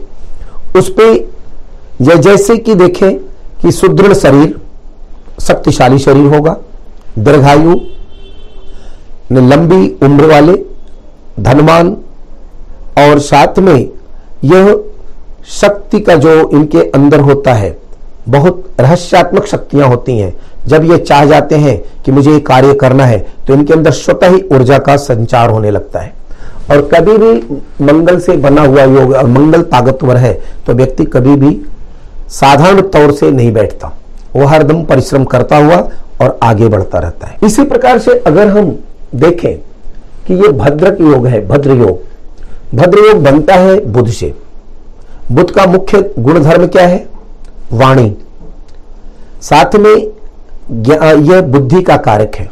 उस 0.77 0.91
पर 0.91 2.17
जैसे 2.19 2.57
कि 2.57 2.75
देखें 2.75 3.19
कि 3.63 3.73
सुदृढ़ 3.73 4.13
शरीर, 4.15 4.59
शक्तिशाली 5.41 5.99
शरीर 5.99 6.27
होगा, 6.27 6.57
दीर्घायु, 7.19 7.81
लंबी 9.33 9.89
उम्र 10.03 10.27
वाले, 10.27 10.53
धनवान, 11.41 11.97
और 12.99 13.19
साथ 13.19 13.59
में 13.59 13.89
यह 14.45 14.73
शक्ति 15.51 16.01
का 16.01 16.15
जो 16.17 16.49
इनके 16.51 16.83
अंदर 16.91 17.21
होता 17.21 17.53
है, 17.53 17.77
बहुत 18.29 18.65
रहस्यात्मक 18.81 19.47
शक्तियाँ 19.47 19.89
होती 19.89 20.19
हैं। 20.19 20.35
जब 20.67 20.85
ये 20.85 20.97
चाह 20.99 21.25
जाते 21.25 21.57
हैं 21.57 21.79
कि 22.05 22.13
मुझे 22.13 22.33
ये 22.33 22.41
कार्य 22.41 22.75
करना 22.75 23.05
है 23.07 23.19
तो 23.47 23.55
इनके 23.55 23.73
अंदर 23.73 23.91
स्वतः 23.93 24.31
ही 24.31 24.43
ऊर्जा 24.53 24.79
का 24.79 24.97
संचार 24.97 25.51
होने 25.51 25.71
लगता 25.71 26.01
है। 26.01 26.13
और 26.71 26.81
कभी 26.95 27.17
भी 27.19 27.33
मंगल 27.85 28.19
से 28.21 28.37
बना 28.37 28.63
हुआ 28.63 28.85
योग 28.85 29.13
और 29.13 29.27
मंगल 29.27 29.63
ताकतवर 29.65 30.17
है 30.17 30.33
तो 30.67 30.73
व्यक्ति 30.73 31.05
कभी 31.07 31.37
भी 31.37 31.61
साधारण 32.31 32.81
तौर 32.89 33.13
से 33.13 33.31
नहीं 33.31 33.53
बैठता। 33.53 33.93
वो 34.35 34.47
हरदम 34.47 34.83
परिश्रम 34.85 35.25
करता 35.25 35.57
हुआ 35.57 35.77
और 36.21 36.39
आगे 36.43 36.69
बढ़ता 36.69 36.99
रहता 36.99 37.27
है। 37.27 37.39
इसी 37.45 37.63
प्रकार 37.65 37.99
से 37.99 38.19
अगर 38.19 38.49
हम 38.49 38.77
देखें 39.15 39.57
कि 40.27 40.35
ये 40.35 40.49
भद्रक 40.51 41.01
योग 41.01 41.27
है, 41.27 41.47
भद्र 41.49 41.71
योग। 41.73 42.77
भद्र 42.77 43.07
योग 43.07 43.23
बनता 43.25 43.55
है 43.55 43.79
बुद्ध 43.87 44.11
से। 44.11 44.33
बुद्ध 45.31 45.51
का 45.51 45.65
मुख्य 45.67 46.01
गुणधर्म 46.19 46.67
क्या 46.67 46.87
है? 46.87 47.07
वाणी। 47.73 48.17
साथ 49.43 49.75
में 49.77 49.95
यह 51.25 51.41
बुद्धि 51.43 51.83
का 51.83 51.97
कारक 51.99 52.37
है। 52.37 52.49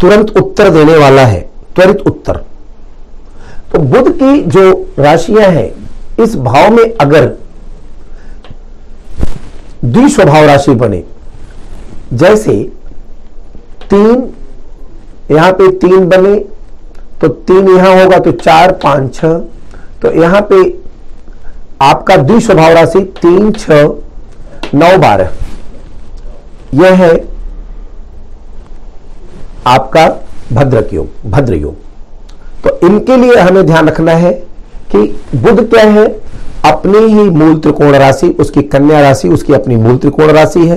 तुरंत 0.00 0.30
उत्तर 0.36 0.70
देने 0.70 0.96
वाला 0.98 1.24
है। 1.24 1.40
त्वरित 1.76 2.00
उत्तर। 2.00 2.36
तो 3.72 3.78
बुद्ध 3.80 4.12
की 4.12 4.42
जो 4.46 4.70
राशियाँ 4.98 5.50
हैं, 5.50 5.70
इस 6.20 6.36
भाव 6.38 6.70
में 6.70 6.84
अगर 6.96 7.26
द्विस्वभाव 9.84 10.44
राशि 10.44 10.74
बने, 10.74 11.02
जैसे 12.14 12.52
तीन, 13.90 14.28
यहाँ 15.30 15.52
पे 15.52 15.70
तीन 15.78 16.08
बने 16.08 16.34
तो 17.20 17.28
तीन 17.28 17.68
यहाँ 17.68 17.94
होगा 17.94 18.18
तो 18.18 18.32
चार, 18.32 18.72
पाँच 18.74 19.14
छ 19.14 19.24
तो 20.02 20.12
यहाँ 20.12 20.40
पे 20.42 20.62
आपका 21.82 22.16
द्विस्वभाव 22.16 22.72
राशि 22.72 23.00
तीन, 23.22 23.52
छ, 23.52 23.70
नौ, 24.74 24.98
बारह। 24.98 25.30
यह 26.74 26.94
है 26.94 27.28
आपका 29.66 30.06
भद्रक 30.52 30.94
योग 30.94 31.30
भद्र 31.30 31.54
योग 31.54 31.74
तो 32.64 32.86
इनके 32.86 33.16
लिए 33.16 33.36
हमें 33.36 33.66
ध्यान 33.66 33.88
रखना 33.88 34.12
है 34.12 34.32
कि 34.92 34.98
बुध 35.34 35.70
क्या 35.70 35.84
है? 35.84 36.06
अपनी 36.64 36.98
ही 36.98 37.30
मूल 37.30 37.58
त्रिकोण 37.58 37.92
राशि, 37.92 38.26
उसकी 38.40 38.62
कन्या 38.62 39.00
राशि, 39.00 39.28
उसकी 39.28 39.52
अपनी 39.52 39.76
मूल 39.76 39.96
त्रिकोण 39.96 40.26
राशि 40.26 40.66
है। 40.66 40.76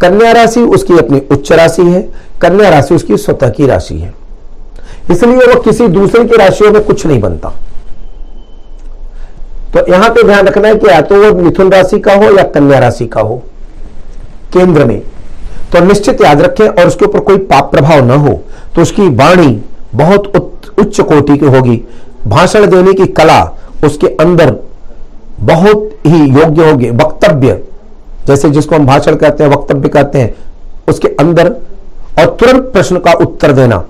कन्या 0.00 0.32
राशि, 0.32 0.60
उसकी 0.60 0.98
अपनी 0.98 1.22
उच्च 1.30 1.52
राशि 1.52 1.82
है। 1.82 2.02
कन्या 2.40 2.68
राशि, 2.68 2.94
उसकी 2.94 3.16
स्वतः 3.16 3.48
की 3.48 3.66
राशि 3.66 3.98
है। 3.98 4.14
इसलिए 5.10 5.36
वो 5.36 5.60
किसी 5.60 5.88
दूसरे 5.88 6.24
की 6.24 6.36
राशियों 6.36 6.72
में 6.72 6.84
कुछ 6.84 7.06
नहीं 7.06 7.20
बनता। 7.20 7.52
तो 9.74 9.84
यहाँ 9.88 10.08
पे 10.10 10.22
ध्यान 10.22 10.46
रखना 10.46 10.68
है 10.68 10.74
कि 10.74 10.88
या 10.88 11.00
तो 11.02 11.16
वो 11.16 11.32
मिथुन 11.34 11.70
राशि 11.72 11.98
का 12.00 12.14
हो 12.14 12.30
या 12.36 12.42
कन्या 12.44 12.78
राशि 12.78 13.06
का 13.06 13.20
हो, 13.20 13.36
केंद्र 14.52 14.84
में। 14.84 15.00
तो 15.72 15.80
निश्चित 15.80 16.22
याद 16.22 16.40
रखें 16.42 16.66
और 16.66 16.86
उसके 16.86 17.04
ऊपर 17.04 17.20
कोई 17.20 17.38
पाप 17.46 17.70
प्रभाव 17.70 18.04
न 18.04 18.18
हो 18.20 18.40
तो 18.74 18.82
उसकी 18.82 19.08
वाणी 19.16 19.62
बहुत 19.94 20.26
उच्च 20.78 21.00
कोटि 21.00 21.36
की 21.38 21.46
होगी। 21.46 21.82
भाषण 22.26 22.66
देने 22.66 22.92
की 22.94 23.06
कला 23.12 23.42
उसके 23.84 24.06
अंदर 24.16 24.54
बहुत 25.42 25.90
ही 26.06 26.18
योग्य 26.32 26.70
होगी। 26.70 26.90
वक्तव्य, 26.92 27.60
जैसे 28.26 28.50
जिसको 28.50 28.74
हम 28.76 28.86
भाषण 28.86 29.16
कहते 29.16 29.44
हैं, 29.44 29.50
वक्तव्य 29.50 29.88
कहते 29.88 30.18
हैं, 30.18 30.34
उसके 30.88 31.08
अंदर 31.20 31.48
और 32.18 32.36
तुरंत 32.36 32.70
प्रश्न 32.72 32.98
का 32.98 33.12
उत्तर 33.20 33.52
देना। 33.52 33.82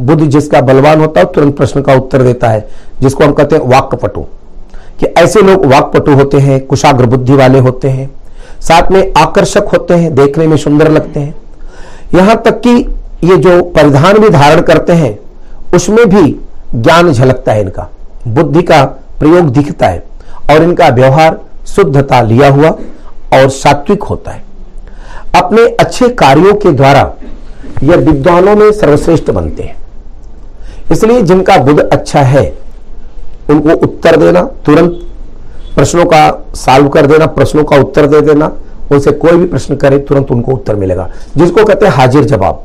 बुद्ध 0.00 0.22
जिसका 0.22 0.60
बलवान 0.62 1.00
होता 1.00 1.20
है, 1.20 1.26
तुरंत 1.26 1.56
प्रश्न 1.56 1.82
का 1.82 1.94
उत्तर 1.94 2.22
देता 2.22 2.48
है, 2.48 2.68
जिसको 3.00 3.24
हम 3.24 3.32
कहते 3.32 3.56
हैं 3.56 3.62
वाक्यपटु 3.68 4.26
कि 5.00 5.06
ऐसे 5.06 5.42
लोग 5.42 5.64
वाकपटु 5.66 6.12
होते 6.12 6.38
हैं, 6.38 6.66
कुशाग्र 6.66 7.06
बुद्धि 7.06 7.32
वाले 7.32 7.58
होते 7.58 7.88
हैं, 7.88 8.10
साथ 8.60 8.90
में 8.90 9.12
आकर्षक 9.18 9.68
होते 9.72 9.94
हैं, 9.94 10.14
देखने 10.14 10.46
में 10.46 10.56
सुंदर 10.56 10.90
लगते 10.90 11.20
हैं। 11.20 11.34
यहाँ 12.14 12.42
तक 12.44 12.60
कि 12.60 12.70
ये 13.24 13.36
जो 13.36 13.62
परिधान 13.62 14.18
भी 14.18 14.28
धारण 14.28 14.60
करते 14.60 14.92
हैं, 14.92 15.18
उसमें 15.74 16.08
भी 16.08 16.40
ज्ञान 16.74 17.12
झलकता 17.12 17.52
है 17.52 17.60
इनका। 17.60 17.88
बुद्धि 18.28 18.62
का 18.62 18.84
प्रयोग 19.18 19.50
दिखता 19.50 19.86
है 19.86 20.02
और 20.50 20.62
इनका 20.62 20.88
व्यवहार 20.88 21.40
शुद्धता 21.66 22.20
लिया 22.22 22.48
हुआ 22.48 22.68
और 23.32 23.48
सात्विक 23.48 24.02
होता 24.02 24.30
है। 24.30 24.42
अपने 25.34 25.66
अच्छे 25.80 26.08
कार्यों 26.08 26.54
के 26.54 26.72
द्वारा 26.72 27.12
यह 27.82 27.96
विद्वानों 27.96 28.56
में 28.56 28.72
सर्वश्रेष्ठ 28.72 29.30
बनते 29.30 29.62
हैं। 29.62 29.76
इसलिए 30.92 31.22
जिनका 31.22 31.56
बुद्ध 31.56 31.80
अच्छा 31.80 32.20
है 32.20 32.59
उनको 33.50 33.72
उत्तर 33.82 34.16
देना, 34.16 34.42
तुरंत 34.66 35.00
प्रश्नों 35.74 36.04
का 36.04 36.22
सॉल्व 36.54 36.88
कर 36.88 37.06
देना, 37.06 37.26
प्रश्नों 37.28 37.64
का 37.64 37.76
उत्तर 37.76 38.06
दे 38.06 38.20
देना, 38.20 38.52
उनसे 38.92 39.10
कोई 39.12 39.32
भी 39.32 39.44
प्रश्न 39.46 39.76
करे, 39.76 39.98
तुरंत 39.98 40.30
उनको 40.30 40.52
उत्तर 40.52 40.74
मिलेगा। 40.74 41.08
जिसको 41.36 41.64
कहते 41.64 41.86
हैं 41.86 41.92
हाजिर 41.92 42.24
जवाब। 42.24 42.64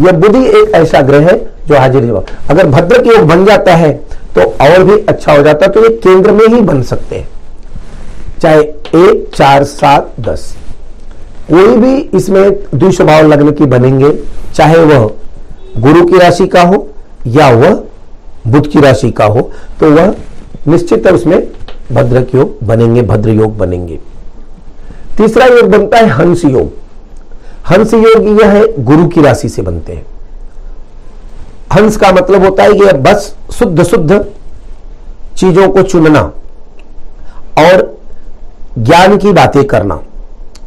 यह 0.00 0.12
बुद्धि 0.12 0.44
एक 0.58 0.74
ऐसा 0.74 1.00
ग्रह 1.00 1.26
है 1.26 1.38
जो 1.66 1.78
हाजिर 1.78 2.04
जवाब। 2.04 2.26
अगर 2.50 2.66
भद्र 2.66 3.02
के 3.02 3.10
योग 3.10 3.26
बन 3.28 3.44
जाता 3.44 3.74
है 3.74 3.92
तो 4.34 4.42
और 4.42 4.82
भी 4.84 4.98
अच्छा 5.08 5.32
हो 5.32 5.42
जाता 5.42 5.66
है 5.66 5.72
तो 5.72 5.82
ये 5.82 5.88
केंद्र 5.96 6.32
में 6.32 6.46
ही 6.48 6.60
बन 6.60 6.82
सकते 6.82 7.16
हैं। 7.16 7.28
चाहे 8.40 8.60
एक, 8.60 9.30
चार, 9.34 9.64
सात, 9.64 10.12
दस। 10.20 10.54
कोई 11.50 11.76
भी 11.76 11.96
इसमें 12.16 12.50
द्विस्वभाव 12.74 13.26
लग्न 13.26 13.50
की 13.50 13.64
बनेंगे, 13.66 14.12
चाहे 14.54 14.78
वह 14.78 15.10
गुरु 15.78 16.04
की 16.06 16.18
राशि 16.18 16.46
का 16.46 16.62
हो 16.62 16.86
या 17.26 17.50
वह 17.50 17.74
बुद्ध 18.46 18.66
की 18.66 18.80
राशि 18.80 19.10
का 19.10 19.24
हो 19.24 19.50
तो 19.80 19.90
वह 19.90 20.14
निश्चित 20.66 21.06
उसमें 21.06 21.38
भद्रक 21.92 22.34
योग 22.34 22.58
बनेंगे, 22.62 23.02
भद्र 23.02 23.30
योग 23.30 23.56
बनेंगे। 23.58 23.98
तीसरा 25.16 25.46
योग 25.46 25.70
बनता 25.70 25.98
है 25.98 26.08
हंस 26.08 26.44
योग। 26.44 26.72
हंस 27.70 27.94
योग 27.94 28.40
यह 28.40 28.50
है, 28.50 28.82
गुरु 28.84 29.06
की 29.08 29.22
राशि 29.22 29.48
से 29.48 29.62
बनते 29.62 29.92
हैं। 29.92 30.04
हंस 31.72 31.96
का 31.96 32.10
मतलब 32.12 32.44
होता 32.44 32.62
है 32.62 32.72
कि 32.72 32.92
बस 33.00 33.34
शुद्ध 33.52 33.82
शुद्ध 33.82 34.24
चीज़ों 35.36 35.68
को 35.68 35.82
चुनना 35.82 36.20
और 37.58 37.96
ज्ञान 38.78 39.16
की 39.18 39.32
बातें 39.32 39.64
करना, 39.64 40.00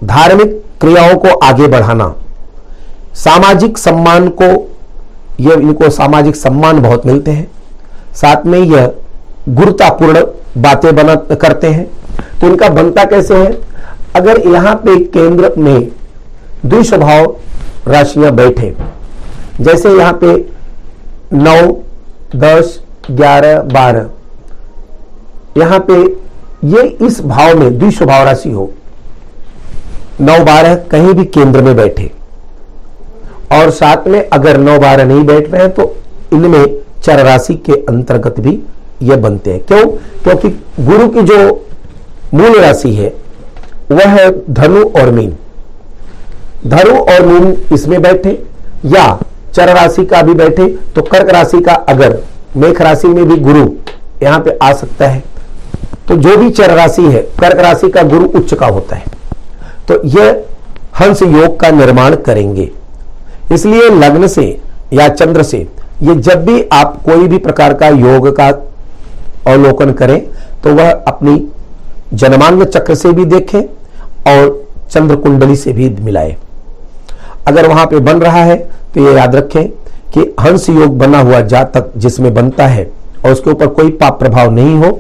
धार्मिक 0.04 0.62
क्रियाओं 0.82 1.16
को 1.16 1.38
आगे 1.40 1.68
बढ़ाना, 1.68 2.14
सामाजिक 3.16 3.78
सम्मान 3.78 4.28
को 4.42 4.46
यह 5.40 5.54
इनको 5.54 5.90
सामाजिक 5.90 6.36
सम्मान 6.36 6.82
बहुत 6.82 7.06
मिलते 7.06 7.32
हैं। 7.32 7.48
साथ 8.16 8.46
में 8.46 8.60
यह 8.60 8.92
गुरुतापूर्ण 9.50 10.24
बातें 10.58 10.96
बना 10.96 11.16
करते 11.36 11.68
हैं। 11.68 11.86
तो 12.42 12.48
इनका 12.48 12.70
बनता 12.72 13.04
कैसे 13.06 13.36
है? 13.36 13.52
अगर 14.16 14.40
यहाँ 14.48 14.76
पे 14.76 14.96
केंद्र 15.08 15.54
में 15.58 15.90
द्विस्वभाव 16.66 17.36
राशियाँ 17.88 18.32
बैठे, 18.32 18.76
जैसे 19.62 19.90
यहाँ 19.90 20.14
पे 20.24 20.34
नौ, 21.34 21.62
दस, 22.36 22.80
ग्यारह, 23.12 23.62
बारह, 23.64 24.10
यहाँ 25.58 25.80
पे 25.90 26.02
ये 26.68 26.84
इस 27.06 27.22
भाव 27.26 27.58
में 27.60 27.78
द्विस्वभाव 27.78 28.24
राशि 28.26 28.52
हो, 28.52 28.72
नौ, 30.22 30.38
बारह 30.46 30.76
कहीं 30.92 31.14
भी 31.14 31.26
केंद्र 31.28 31.62
में 31.62 31.76
बैठे, 31.76 32.12
और 33.54 33.70
साथ 33.72 34.08
में 34.08 34.22
अगर 34.24 34.58
नौ, 34.60 34.78
बारह 34.80 35.06
नहीं 35.06 35.24
बैठ 35.26 35.52
रहे 35.52 35.62
हैं 35.62 35.72
तो 35.72 35.96
इनमें 36.34 36.81
चर 37.04 37.24
राशि 37.26 37.54
के 37.66 37.74
अंतर्गत 37.90 38.40
भी 38.40 38.60
ये 39.04 39.16
बनते 39.18 39.52
हैं। 39.52 39.60
क्यों? 39.62 39.86
क्योंकि 40.24 40.50
गुरु 40.82 41.08
की 41.10 41.22
जो 41.24 41.38
मूल 42.34 42.60
राशि 42.60 42.94
है, 42.96 43.14
वह 43.92 44.08
है 44.10 44.30
धनु 44.50 44.84
और 44.92 45.12
मीन। 45.12 45.36
धनु 46.68 46.96
और 46.96 47.26
मीन 47.26 47.56
इसमें 47.74 48.02
बैठे 48.02 48.32
या 48.86 49.20
चर 49.54 49.74
राशि 49.76 50.06
का 50.06 50.22
भी 50.22 50.34
बैठे 50.34 50.68
तो 50.96 51.02
कर्क 51.04 51.30
राशि 51.30 51.60
का 51.62 51.74
अगर 51.90 52.18
मेघ 52.58 52.82
राशि 52.82 53.08
में 53.08 53.28
भी 53.30 53.38
गुरु 53.38 53.68
यहाँ 54.24 54.40
पे 54.40 54.58
आ 54.64 54.72
सकता 54.74 55.08
है 55.08 55.24
तो 56.08 56.16
जो 56.18 56.36
भी 56.38 56.50
चर 56.50 56.72
राशि 56.72 57.02
है, 57.04 57.22
कर्क 57.40 57.60
राशि 57.60 57.90
का 57.90 58.02
गुरु 58.04 58.26
उच्च 58.30 58.54
का 58.54 58.68
होता 58.68 58.96
है। 58.96 59.06
तो 59.88 60.02
यह 60.10 60.44
हंस 61.00 61.22
योग 61.22 61.60
का 61.60 61.70
निर्माण 61.72 62.16
करेंगे। 62.18 62.70
इसलिए 63.54 63.90
लग्न 63.92 64.28
से 64.28 64.46
या 64.94 65.08
चंद्र 65.10 65.44
से 65.44 65.68
ये 66.04 66.16
जब 66.16 66.46
भी 66.46 66.62
आप 66.74 67.02
कोई 67.06 67.28
भी 67.28 67.38
प्रकार 67.38 67.74
का 67.82 67.88
योग 67.88 68.36
का 68.38 68.48
अवलोकन 69.52 69.92
करें 70.00 70.20
तो 70.64 70.74
वह 70.76 70.92
अपनी 70.92 71.38
जनमांग 72.14 72.64
चक्र 72.64 72.96
से 72.96 73.12
भी 73.12 73.26
देखें 73.26 73.62
और 74.32 74.50
चंद्र 74.92 75.16
कुंडली 75.16 75.56
से 75.56 75.74
भी 75.74 75.90
मिलाए। 76.04 76.36
अगर 77.48 77.68
वहाँ 77.68 77.86
पे 77.86 78.00
बन 78.00 78.20
रहा 78.22 78.44
है 78.44 78.56
तो 78.94 79.06
ये 79.06 79.16
याद 79.18 79.36
रखें 79.36 79.68
कि 80.14 80.34
हंस 80.42 80.70
योग 80.70 80.98
बना 80.98 81.20
हुआ 81.20 81.40
जातक 81.54 81.92
जिसमें 81.98 82.34
बनता 82.34 82.68
है 82.68 82.90
और 83.26 83.32
उसके 83.32 83.50
ऊपर 83.52 83.68
कोई 83.78 83.90
पाप 84.02 84.20
प्रभाव 84.20 84.52
नहीं 84.52 84.76
हो 84.76 84.92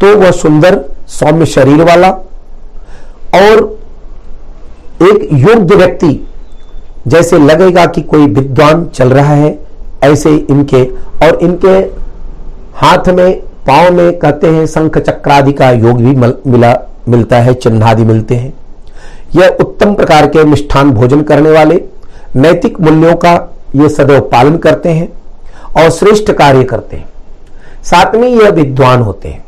तो 0.00 0.16
वह 0.18 0.30
सुंदर 0.30 0.80
सौम्य 1.08 1.46
शरीर 1.46 1.82
वाला 1.84 2.10
और 3.40 3.62
एक 5.02 5.28
योग्य 5.32 5.74
व्यक्ति 5.76 6.12
जैसे 7.08 7.38
लगेगा 7.38 7.84
कि 7.86 8.00
कोई 8.02 8.26
विद्वान 8.26 8.84
चल 8.94 9.08
रहा 9.08 9.34
है 9.34 9.50
ऐसे 10.04 10.34
इनके, 10.36 10.84
और 11.26 11.38
इनके 11.42 11.76
हाथ 12.76 13.08
में, 13.08 13.40
पाँव 13.66 13.94
में 13.94 14.18
कहते 14.18 14.46
हैं 14.46 14.66
शंख 14.66 14.98
चक्रादि 14.98 15.52
का 15.52 15.70
योग 15.70 16.02
भी 16.02 16.14
मिला 16.50 16.74
मिलता 17.08 17.36
है, 17.36 17.54
चिन्हादि 17.54 18.04
मिलते 18.04 18.34
हैं। 18.34 18.52
यह 19.34 19.56
उत्तम 19.60 19.94
प्रकार 19.94 20.26
के 20.26 20.44
मिष्ठान 20.44 20.90
भोजन 20.90 21.22
करने 21.22 21.50
वाले, 21.50 21.80
नैतिक 22.36 22.80
मूल्यों 22.80 23.14
का 23.16 23.32
ये 23.76 23.88
सदैव 23.88 24.20
पालन 24.32 24.56
करते 24.56 24.88
हैं, 24.88 25.08
और 25.76 25.90
श्रेष्ठ 25.90 26.30
कार्य 26.30 26.64
करते 26.64 26.96
हैं। 26.96 27.08
साथ 27.84 28.14
में 28.14 28.28
यह 28.28 28.50
विद्वान 28.50 29.02
होते 29.02 29.28
हैं, 29.28 29.44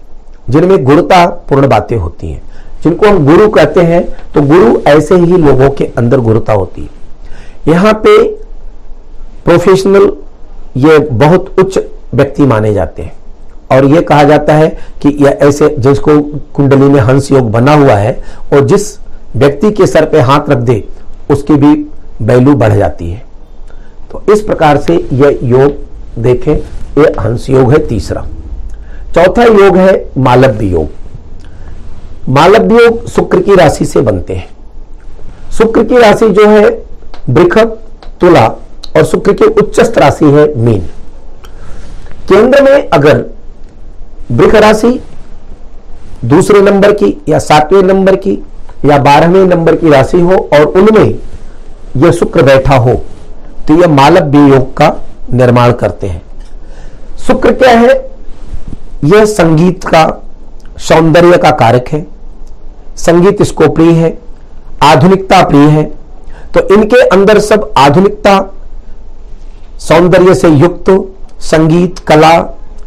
जिनमें 0.50 0.84
गुरुता 0.84 1.24
पूर्ण 1.48 1.68
बातें 1.68 1.96
होती 1.96 2.30
हैं। 2.32 2.42
जिनको 2.82 3.06
हम 3.06 3.24
गुरु 3.26 3.48
कहते 3.48 3.80
हैं 3.80 4.02
तो 4.34 4.42
गुरु 4.42 4.78
ऐसे 4.86 5.14
ही 5.14 5.36
लोगों 5.36 5.70
के 5.70 5.84
अंदर 5.98 6.20
गुरुता 6.20 6.52
होती 6.52 6.82
है। 6.82 7.72
यहाँ 7.72 7.92
पे 8.04 8.22
प्रोफेशनल 9.44 10.06
ये 10.76 10.98
बहुत 10.98 11.54
उच्च 11.58 11.78
व्यक्ति 12.14 12.42
माने 12.42 12.74
जाते 12.74 13.02
हैं। 13.02 13.12
और 13.72 13.84
यह 13.84 14.00
कहा 14.00 14.24
जाता 14.24 14.54
है 14.54 14.68
कि 15.02 15.16
यह 15.20 15.38
ऐसे 15.42 15.76
जिसको 15.78 16.20
कुंडली 16.54 16.88
में 16.88 17.00
हंस 17.00 17.32
योग 17.32 17.50
बना 17.50 17.74
हुआ 17.74 17.94
है 17.94 18.24
और 18.52 18.66
जिस 18.66 18.98
व्यक्ति 19.36 19.70
के 19.70 19.86
सर 19.86 20.04
पे 20.04 20.20
हाथ 20.20 20.48
रख 20.50 20.58
दे, 20.58 20.84
उसकी 21.30 21.54
भी 21.54 21.86
वैल्यू 22.22 22.54
बढ़ 22.54 22.72
जाती 22.72 23.10
है। 23.10 23.22
तो 24.12 24.32
इस 24.32 24.40
प्रकार 24.40 24.76
से 24.76 25.08
यह 25.12 25.38
योग, 25.42 25.74
देखें 26.18 26.56
यह 27.02 27.12
हंस 27.20 27.50
योग 27.50 27.72
है 27.72 27.86
तीसरा। 27.86 28.26
चौथा 29.14 29.44
योग 29.44 29.76
है 29.76 30.10
मालव्य 30.18 30.66
योग। 30.66 30.88
मालव्य 32.28 32.84
योग 32.84 33.06
शुक्र 33.06 33.40
की 33.40 33.54
राशि 33.54 33.84
से 33.84 34.00
बनते 34.00 34.34
हैं। 34.34 34.48
शुक्र 35.52 35.84
की 35.84 35.98
राशि 35.98 36.28
जो 36.28 36.48
है, 36.48 36.82
वृखक, 37.28 37.66
तुला 38.20 38.48
और 38.96 39.04
शुक्र 39.04 39.32
की 39.32 39.44
उच्चस्त 39.44 39.98
राशि 39.98 40.24
है 40.26 40.52
मीन। 40.56 40.80
केंद्र 42.28 42.62
में 42.62 42.88
अगर 42.88 43.24
वृख 44.32 44.54
राशि 44.54 45.00
दूसरे 46.24 46.60
नंबर 46.62 46.92
की 46.92 47.16
या 47.28 47.38
सातवें 47.38 47.82
नंबर 47.82 48.16
की 48.16 48.32
या 48.84 48.98
बारहवें 48.98 49.44
नंबर 49.46 49.76
की 49.76 49.90
राशि 49.90 50.20
हो 50.20 50.36
और 50.52 50.64
उनमें 50.64 51.18
यह 51.96 52.10
शुक्र 52.12 52.42
बैठा 52.42 52.76
हो 52.76 52.94
तो 53.68 53.74
यह 53.74 53.88
मालव्य 53.90 54.46
योग 54.48 54.76
का 54.76 54.92
निर्माण 55.32 55.72
करते 55.72 56.06
हैं। 56.06 56.22
शुक्र 57.26 57.52
क्या 57.52 57.70
है? 57.70 57.94
यह 59.04 59.24
संगीत 59.26 59.84
का, 59.84 60.04
सौंदर्य 60.78 61.36
का 61.36 61.50
कारक 61.52 61.88
है। 61.88 62.06
संगीत 62.96 63.40
इसको 63.40 63.68
प्रिय 63.68 63.90
है, 63.92 64.16
आधुनिकता 64.82 65.42
प्रिय 65.42 65.68
है। 65.68 65.84
तो 66.54 66.60
इनके 66.74 67.00
अंदर 67.08 67.38
सब 67.40 67.72
आधुनिकता 67.76 68.38
सौंदर्य 69.78 70.34
से 70.34 70.48
युक्त 70.48 70.90
संगीत, 71.42 71.98
कला, 71.98 72.38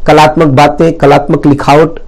कलात्मक 0.07 0.47
बातें, 0.47 0.91
कलात्मक 0.93 1.45
लिखावट 1.47 1.99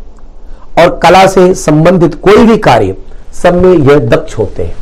और 0.80 1.00
कला 1.04 1.26
से 1.28 1.54
संबंधित 1.56 2.16
कोई 2.24 2.46
भी 2.46 2.58
कार्य 2.60 2.96
सब 3.34 3.62
में 3.64 3.74
यह 3.74 4.00
दक्ष 4.08 4.38
होते 4.38 4.64
हैं। 4.64 4.76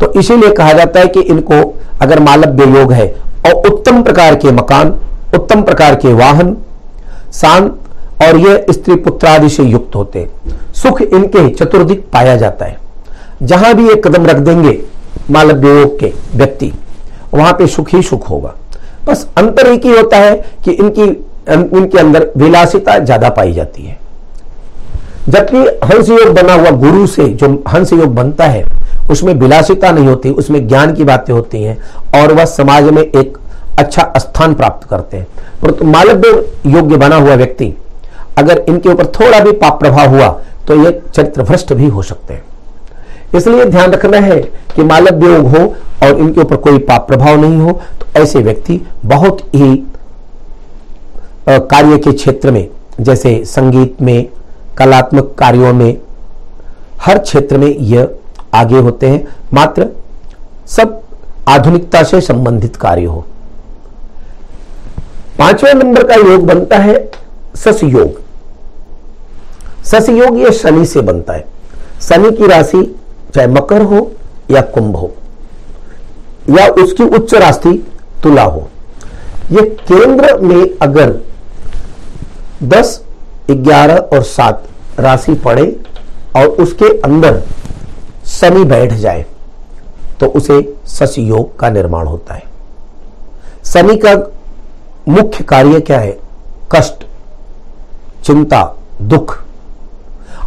तो 0.00 0.12
इसीलिए 0.12 0.50
कहा 0.52 0.72
जाता 0.72 1.00
है 1.00 1.06
कि 1.06 1.20
इनको 1.22 1.62
अगर 2.02 2.20
मालव्य 2.20 2.64
योग 2.70 2.92
है 2.92 3.06
और 3.46 3.66
उत्तम 3.68 4.02
प्रकार 4.02 4.34
के 4.34 4.52
मकान, 4.52 4.88
उत्तम 5.34 5.62
प्रकार 5.62 5.94
के 5.94 6.12
वाहन 6.12 6.56
शांत 7.32 8.22
और 8.22 8.36
यह 8.38 8.66
स्त्री 8.70 8.94
पुत्र 8.96 9.26
आदि 9.26 9.48
से 9.48 9.62
युक्त 9.62 9.94
होते 9.96 10.28
सुख 10.74 11.00
इनके 11.02 11.48
चतुर्दिक 11.50 12.04
पाया 12.12 12.36
जाता 12.36 12.64
है। 12.64 12.78
जहाँ 13.42 13.74
भी 13.74 13.88
ये 13.88 13.94
कदम 14.04 14.26
रख 14.26 14.36
देंगे 14.38 14.78
मालव्य 15.30 15.80
योग 15.80 15.98
के 16.00 16.12
व्यक्ति, 16.34 16.72
वहाँ 17.34 17.52
पे 17.52 17.66
सुख 17.66 17.94
ही 17.94 18.02
सुख 18.02 18.28
होगा। 18.30 18.54
बस 19.06 19.26
अंतर 19.38 19.66
एक 19.66 19.84
ही 19.86 19.92
होता 19.92 20.16
है 20.18 20.34
कि 20.64 20.70
इनकी 20.72 21.02
इनके 21.02 21.98
अंदर 21.98 22.30
विलासिता 22.36 22.98
ज़्यादा 23.00 23.28
पाई 23.30 23.52
जाती 23.52 23.82
है। 23.82 23.98
जबकि 25.28 25.56
हंस 25.86 26.08
योग 26.10 26.34
बना 26.34 26.54
हुआ 26.54 26.70
गुरु 26.80 27.06
से 27.06 27.24
जो 27.34 27.48
हंस 27.68 27.92
योग 27.92 28.14
बनता 28.14 28.46
है, 28.46 28.64
उसमें 29.10 29.32
विलासिता 29.34 29.90
नहीं 29.90 30.06
होती, 30.06 30.30
उसमें 30.32 30.66
ज्ञान 30.68 30.94
की 30.94 31.04
बातें 31.04 31.32
होती 31.34 31.62
हैं 31.62 31.78
और 32.16 32.32
वह 32.32 32.44
समाज 32.46 32.84
में 32.86 33.02
एक 33.02 33.38
अच्छा 33.78 34.12
स्थान 34.18 34.54
प्राप्त 34.54 34.88
करते 34.88 35.16
हैं। 35.16 35.26
परंतु 35.62 35.84
मालव्य 35.86 36.28
योग्य 36.68 36.96
बना 36.96 37.16
हुआ 37.16 37.34
व्यक्ति, 37.34 37.72
अगर 38.38 38.64
इनके 38.68 38.88
ऊपर 38.88 39.06
थोड़ा 39.14 39.40
भी 39.40 39.52
पाप 39.54 39.78
प्रभाव 39.80 40.14
हुआ 40.14 40.28
तो 40.66 40.74
ये 40.76 41.00
चरित्र 41.06 41.42
भ्रष्ट 41.42 41.72
भी 41.72 41.88
हो 41.88 42.02
सकते 42.02 42.34
हैं। 42.34 42.42
इसलिए 43.36 43.64
ध्यान 43.64 43.90
रखना 43.92 44.18
है 44.18 44.40
कि 44.74 44.82
मालव्य 44.84 45.34
योग 45.34 45.46
हो 45.48 45.64
और 46.02 46.18
इनके 46.18 46.40
ऊपर 46.40 46.56
कोई 46.58 46.78
पाप 46.80 47.06
प्रभाव 47.08 47.40
नहीं 47.40 47.58
हो 47.58 47.72
तो 48.00 48.20
ऐसे 48.20 48.40
व्यक्ति 48.40 48.80
बहुत 49.04 49.40
ही 49.54 49.74
कार्य 51.48 51.96
के 51.98 52.12
क्षेत्र 52.12 52.50
में, 52.50 52.68
जैसे 53.00 53.44
संगीत 53.44 54.00
में, 54.02 54.28
कलात्मक 54.78 55.34
कार्यों 55.38 55.72
में, 55.74 55.96
हर 57.02 57.18
क्षेत्र 57.18 57.58
में 57.58 57.68
यह 57.68 58.08
आगे 58.54 58.78
होते 58.78 59.08
हैं। 59.08 59.26
मात्र 59.54 59.88
सब 60.68 61.00
आधुनिकता 61.48 62.02
से 62.02 62.20
संबंधित 62.20 62.76
कार्य 62.76 63.04
हो। 63.04 63.24
पाँचवें 65.38 65.74
नंबर 65.74 66.06
का 66.06 66.14
योग 66.14 66.46
बनता 66.46 66.78
है 66.78 66.96
सस 67.56 67.80
योग 67.84 68.20
सस 69.84 70.08
योग 70.08 70.38
यह 70.38 70.50
शनि 70.52 70.84
से 70.86 71.00
बनता 71.02 71.32
है। 71.32 71.44
शनि 72.02 72.30
की 72.30 72.46
राशि 72.46 72.82
चाहे 73.34 73.46
मकर 73.48 73.82
हो 73.82 74.10
या 74.50 74.60
कुंभ 74.74 74.96
हो 74.96 75.10
या 76.50 76.66
उसकी 76.82 77.04
उच्च 77.16 77.34
राशि 77.34 77.72
तुला 78.22 78.42
हो। 78.44 78.68
यह 79.52 79.62
केंद्र 79.88 80.36
में 80.38 80.78
अगर 80.82 81.14
10, 82.64 83.00
11 83.50 83.98
और 84.12 84.22
7 84.24 85.00
राशि 85.00 85.34
पड़े 85.44 85.66
और 86.36 86.46
उसके 86.62 86.88
अंदर 87.00 87.42
शनि 88.30 88.64
बैठ 88.64 88.92
जाए 88.94 89.24
तो 90.20 90.26
उसे 90.28 90.60
सस 90.88 91.14
योग 91.18 91.58
का 91.58 91.70
निर्माण 91.70 92.06
होता 92.06 92.34
है। 92.34 92.42
शनि 93.64 93.96
का 93.96 94.14
मुख्य 95.08 95.44
कार्य 95.44 95.80
क्या 95.80 95.98
है? 96.00 96.16
कष्ट 96.72 97.04
चिंता 98.24 98.62
दुख। 99.02 99.38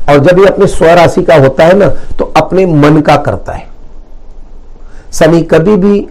और 0.09 0.17
जब 0.19 0.39
ये 0.39 0.45
अपने 0.45 0.67
स्वराशि 0.67 1.23
का 1.23 1.35
होता 1.35 1.65
है 1.65 1.77
ना 1.77 1.88
तो 2.19 2.26
अपने 2.47 2.65
मन 2.65 3.01
का 3.01 3.15
करता 3.19 3.53
है। 3.53 3.65
शनि 5.13 5.41
कभी 5.43 5.75
भी 5.77 6.07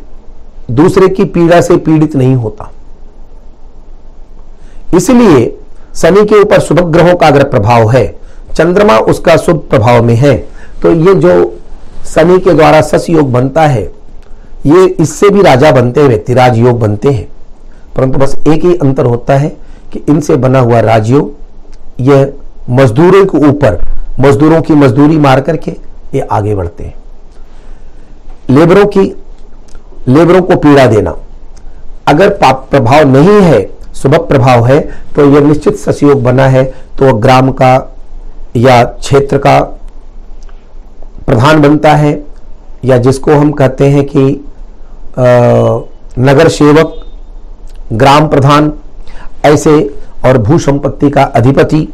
दूसरे 0.70 1.09
की 1.09 1.25
पीड़ा 1.27 1.61
से 1.61 1.77
पीड़ित 1.79 2.16
नहीं 2.16 2.35
होता। 2.35 2.70
इसलिए 4.96 5.46
शनि 5.96 6.25
के 6.25 6.40
ऊपर 6.40 6.61
शुभ 6.61 6.81
ग्रहों 6.92 7.14
का 7.14 7.27
अगर 7.27 7.44
प्रभाव 7.44 7.90
है, 7.90 8.07
चंद्रमा 8.55 8.96
उसका 9.11 9.37
शुभ 9.37 9.66
प्रभाव 9.70 10.03
में 10.05 10.14
है 10.14 10.37
तो 10.83 10.92
ये 10.92 11.14
जो 11.14 11.33
शनि 12.07 12.38
के 12.40 12.53
द्वारा 12.53 12.81
सस 12.81 13.07
योग 13.11 13.31
बनता 13.33 13.66
है, 13.66 13.83
ये 14.66 14.85
इससे 15.01 15.29
भी 15.31 15.42
राजा 15.42 15.70
बनते 15.72 16.01
हैं 16.01 16.09
व्यक्ति 16.09 16.35
राजयोग 16.35 16.79
बनते 16.81 17.11
हैं। 17.11 17.27
परंतु 17.96 18.18
बस 18.18 18.35
एक 18.49 18.64
ही 18.64 18.77
अंतर 18.77 19.07
होता 19.07 19.37
है 19.37 19.49
कि 19.92 20.05
इनसे 20.09 20.37
बना 20.37 20.61
हुआ 20.61 20.81
राजयोग, 20.81 21.33
यह 22.01 22.33
मजदूरों 22.70 23.25
के 23.27 23.46
ऊपर, 23.49 23.81
मजदूरों 24.20 24.61
की 24.62 24.75
मजदूरी 24.75 25.18
मार 25.18 25.40
करके 25.40 25.77
ये 26.14 26.21
आगे 26.23 26.55
बढ़ते 26.55 26.85
हैं। 26.85 26.95
लेबरों 28.51 28.85
की, 28.87 29.01
लेबरों 30.09 30.42
को 30.42 30.57
पीड़ा 30.57 30.87
देना। 30.87 31.14
अगर 32.09 32.29
पाप 32.37 32.66
प्रभाव 32.71 33.09
नहीं 33.09 33.40
है, 33.42 33.61
सुबह 33.95 34.19
प्रभाव 34.27 34.66
है 34.66 34.81
तो 35.14 35.25
यह 35.27 35.40
निश्चित 35.40 35.77
ससयोग 35.79 36.23
बना 36.23 36.47
है 36.49 36.64
तो 36.99 37.12
ग्राम 37.16 37.51
का 37.53 37.75
या 38.57 38.83
क्षेत्र 38.85 39.38
का 39.38 39.59
प्रधान 41.27 41.62
बनता 41.62 41.95
है, 41.95 42.23
या 42.85 42.97
जिसको 42.99 43.35
हम 43.35 43.51
कहते 43.53 43.88
हैं 43.88 44.05
कि 44.07 44.25
नगर 46.21 46.49
सेवक, 46.49 46.95
ग्राम 47.92 48.29
प्रधान, 48.29 48.73
ऐसे 49.45 49.79
और 50.25 50.38
भू 50.38 50.59
संपत्ति 50.59 51.11
का 51.11 51.23
अधिपति, 51.23 51.88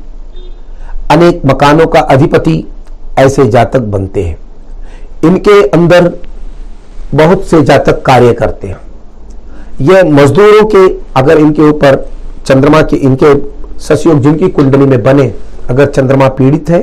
अनेक 1.11 1.43
मकानों 1.47 1.87
का 1.87 2.01
अधिपति 2.01 2.65
ऐसे 3.19 3.47
जातक 3.47 3.81
बनते 3.81 4.23
हैं। 4.23 4.39
इनके 5.25 5.63
अंदर 5.69 6.13
बहुत 7.15 7.45
से 7.47 7.63
जातक 7.63 8.03
कार्य 8.03 8.33
करते 8.33 8.69
हैं। 8.69 8.77
यह 9.81 10.05
मजदूरों 10.05 10.65
के, 10.67 11.01
अगर 11.17 11.39
इनके 11.39 11.63
ऊपर, 11.63 11.97
चंद्रमा 12.47 12.83
के, 12.83 12.97
इनके 12.97 13.35
ससयोग 13.79 14.21
जिनकी 14.21 14.49
कुंडली 14.49 14.87
में 14.87 15.03
बने, 15.03 15.33
अगर 15.71 15.87
चंद्रमा 15.87 16.29
पीड़ित 16.29 16.71
है 16.71 16.83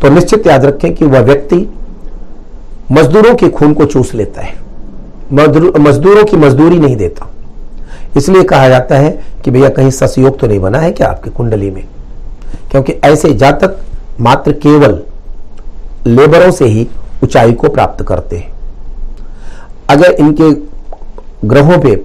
तो 0.00 0.08
निश्चित 0.08 0.46
याद 0.46 0.64
रखें 0.64 0.94
कि 0.94 1.04
वह 1.04 1.20
व्यक्ति 1.20 1.56
मजदूरों 2.92 3.34
के 3.34 3.48
खून 3.48 3.72
को 3.74 3.84
चूस 3.84 4.14
लेता 4.14 4.42
है। 4.42 4.54
मजदूरों 5.32 6.24
की 6.24 6.36
मजदूरी 6.36 6.78
नहीं 6.78 6.96
देता। 6.96 7.26
इसलिए 8.16 8.42
कहा 8.42 8.68
जाता 8.68 8.96
है 8.96 9.10
कि 9.44 9.50
भैया 9.50 9.68
कहीं 9.68 9.90
ससयोग 9.90 10.38
तो 10.38 10.46
नहीं 10.46 10.60
बना 10.60 10.78
है 10.78 10.90
क्या 10.90 11.08
आपकी 11.08 11.30
कुंडली 11.30 11.70
में? 11.70 11.84
क्योंकि 12.70 12.92
ऐसे 13.04 13.32
जातक 13.34 13.76
मात्र 14.20 14.52
केवल 14.64 14.98
लेबरों 16.06 16.50
से 16.50 16.64
ही 16.64 16.86
ऊंचाई 17.22 17.52
को 17.52 17.68
प्राप्त 17.68 18.02
करते 18.04 18.36
हैं। 18.36 18.52
अगर 19.90 20.12
इनके 20.12 20.50
ग्रहों 21.48 21.78
पे 21.78 21.96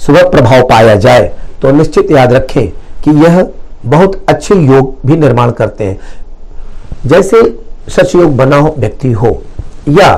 शुभ 0.00 0.16
प्रभाव 0.30 0.66
पाया 0.68 0.94
जाए 0.96 1.32
तो 1.62 1.70
निश्चित 1.70 2.10
याद 2.10 2.32
रखें 2.32 2.68
कि 3.04 3.10
यह 3.24 3.42
बहुत 3.86 4.24
अच्छे 4.28 4.54
योग 4.56 4.96
भी 5.06 5.16
निर्माण 5.16 5.50
करते 5.52 5.84
हैं। 5.84 5.98
जैसे 7.06 7.42
सच 7.88 8.14
योग 8.14 8.36
बना 8.36 8.56
हो, 8.56 8.74
व्यक्ति 8.78 9.12
हो, 9.12 9.42
या 9.88 10.10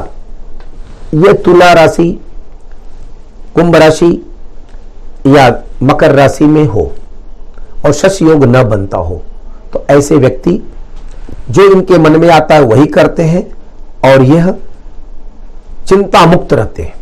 यह 1.14 1.32
तुला 1.44 1.72
राशि, 1.72 2.08
कुंभ 3.54 3.76
राशि, 3.76 4.12
या 5.26 5.48
मकर 5.82 6.14
राशि 6.14 6.44
में 6.44 6.64
हो, 6.64 6.92
और 7.84 7.92
सच 7.92 8.20
योग 8.22 8.44
न 8.46 8.62
बनता 8.64 8.98
हो 8.98 9.22
तो 9.72 9.84
ऐसे 9.90 10.16
व्यक्ति 10.16 10.62
जो 11.50 11.62
इनके 11.72 11.98
मन 11.98 12.20
में 12.20 12.30
आता 12.30 12.54
है 12.54 12.60
वही 12.60 12.86
करते 12.86 13.22
हैं 13.22 13.50
और 14.12 14.22
यह 14.22 14.54
चिंता 15.86 16.26
मुक्त 16.26 16.52
रहते 16.52 16.82
हैं। 16.82 16.94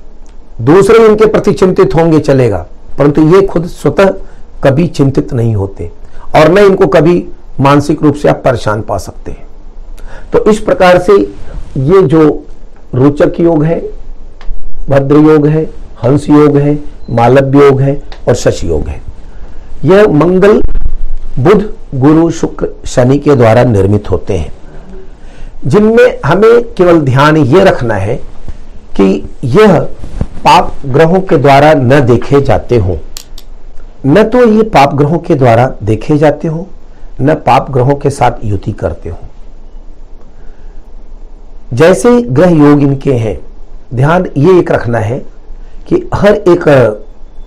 दूसरे 0.60 1.06
इनके 1.06 1.26
प्रति 1.26 1.52
चिंतित 1.52 1.94
होंगे, 1.94 2.18
चलेगा। 2.18 2.66
परंतु 2.98 3.22
ये 3.22 3.42
खुद 3.42 3.66
स्वतः 3.66 4.14
कभी 4.64 4.86
चिंतित 4.86 5.32
नहीं 5.32 5.54
होते 5.54 5.90
और 6.36 6.50
न 6.50 6.58
इनको 6.58 6.86
कभी 6.86 7.28
मानसिक 7.60 8.02
रूप 8.02 8.14
से 8.14 8.28
आप 8.28 8.42
परेशान 8.44 8.82
पा 8.82 8.98
सकते 8.98 9.30
हैं। 9.30 9.46
तो 10.32 10.44
इस 10.50 10.58
प्रकार 10.58 10.98
से 10.98 11.12
ये 11.76 12.02
जो 12.02 12.46
रोचक 12.94 13.32
योग 13.40 13.64
है, 13.64 13.80
भद्र 14.88 15.14
योग 15.14 15.46
है, 15.46 15.70
हंस 16.04 16.28
योग 16.28 16.56
है, 16.56 16.78
मालव्य 17.10 17.58
योग 17.58 17.80
है 17.80 18.02
और 18.28 18.34
शश 18.34 18.64
योग 18.64 18.88
है। 18.88 19.02
यह 19.84 20.08
मंगल 20.08 20.60
बुध, 21.38 21.74
गुरु, 21.94 22.30
शुक्र, 22.30 22.68
शनि 22.86 23.18
के 23.18 23.36
द्वारा 23.36 23.64
निर्मित 23.64 24.10
होते 24.10 24.34
हैं। 24.34 24.52
जिनमें 25.66 26.20
हमें 26.24 26.62
केवल 26.62 27.00
ध्यान 27.00 27.36
यह 27.36 27.62
रखना 27.62 27.94
है 27.94 28.16
कि 28.96 29.28
यह 29.44 29.80
पाप 30.44 30.74
ग्रहों 30.86 31.20
के 31.20 31.36
द्वारा 31.36 31.74
न 31.74 32.00
देखे 32.00 32.40
जाते 32.40 32.76
हो। 32.76 32.98
न 34.06 34.22
तो 34.22 34.48
ये 34.48 34.62
पाप 34.62 34.94
ग्रहों 34.94 35.18
के 35.18 35.34
द्वारा 35.34 35.72
देखे 35.82 36.18
जाते 36.18 36.48
हो, 36.48 36.66
न 37.20 37.34
पाप 37.34 37.70
ग्रहों 37.70 37.94
के 37.94 38.10
साथ 38.10 38.32
युति 38.44 38.72
करते 38.72 39.08
हो। 39.08 39.18
जैसे 41.72 42.22
ग्रह 42.22 42.50
योग 42.50 42.82
इनके 42.82 43.12
हैं, 43.12 43.40
ध्यान 43.94 44.26
ये 44.36 44.58
एक 44.58 44.72
रखना 44.72 44.98
है 44.98 45.18
कि 45.86 46.10
हर 46.14 46.34
एक 46.34 46.64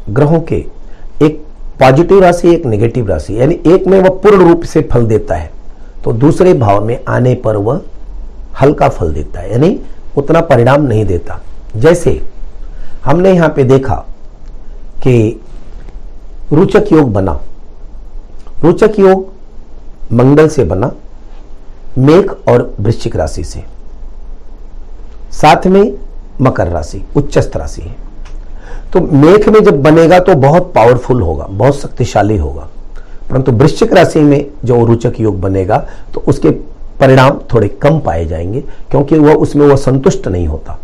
ग्रहों 0.10 0.39
के 0.39 0.65
एक 1.21 1.47
पॉजिटिव 1.80 2.20
राशि, 2.20 2.50
एक 2.50 2.66
नेगेटिव 2.66 3.08
राशि, 3.08 3.40
यानी 3.40 3.60
एक 3.68 3.88
में 3.88 4.00
वह 4.02 4.10
पूर्ण 4.24 4.48
रूप 4.50 4.63
से 4.63 4.82
फल 4.82 5.06
देता 5.06 5.36
है। 5.36 5.52
तो 6.04 6.12
दूसरे 6.13 6.54
भाव 6.54 6.86
में 6.86 7.00
आने 7.08 7.34
पर 7.36 7.56
वह 7.56 7.82
हल्का 8.62 8.90
फल 8.90 9.13
देता 9.13 9.40
है, 9.40 9.52
यानी 9.52 9.80
उतना 10.18 10.42
परिणाम 10.42 10.82
नहीं 10.82 11.06
देता। 11.06 11.40
जैसे 11.76 12.22
हमने 13.06 13.34
यहाँ 13.34 13.50
पे 13.50 13.63
देखा 13.63 13.96
कि 15.04 15.42
रुचक 16.54 16.92
योग 16.92 17.12
बना। 17.13 17.40
रुचक 18.63 19.00
योग 19.00 19.28
मंगल 20.13 20.48
से 20.48 20.63
बना, 20.63 20.92
मेघ 21.98 22.30
और 22.50 22.74
वृश्चिक 22.80 23.16
राशि 23.16 23.44
से। 23.44 23.63
साथ 25.32 25.68
में 25.68 25.98
मकर 26.42 26.68
राशि, 26.68 27.04
उच्चस्थ 27.16 27.58
राशि 27.58 27.82
है। 27.82 27.96
तो 28.93 29.00
मेघ 29.02 29.50
में 29.50 29.63
जब 29.63 29.82
बनेगा 29.84 30.19
तो 30.19 30.36
बहुत 30.38 30.71
पावरफुल 30.76 31.21
होगा, 31.21 31.45
बहुत 31.45 31.80
शक्तिशाली 31.80 32.38
होगा। 32.38 32.67
परंतु 33.30 33.52
वृश्चिक 33.54 33.93
राशि 33.93 34.19
में 34.19 34.45
जो 34.65 34.84
रोचक 34.86 35.19
योग 35.19 35.39
बनेगा 35.41 35.78
तो 36.13 36.23
उसके 36.28 36.50
परिणाम 37.00 37.39
थोड़े 37.54 37.67
कम 37.82 38.00
पाए 38.00 38.26
जाएँगे, 38.26 38.62
क्योंकि 38.91 39.17
वह 39.17 39.34
उसमें 39.36 39.65
वह 39.67 39.76
संतुष्ट 39.76 40.28
नहीं 40.28 40.47
होता, 40.47 40.78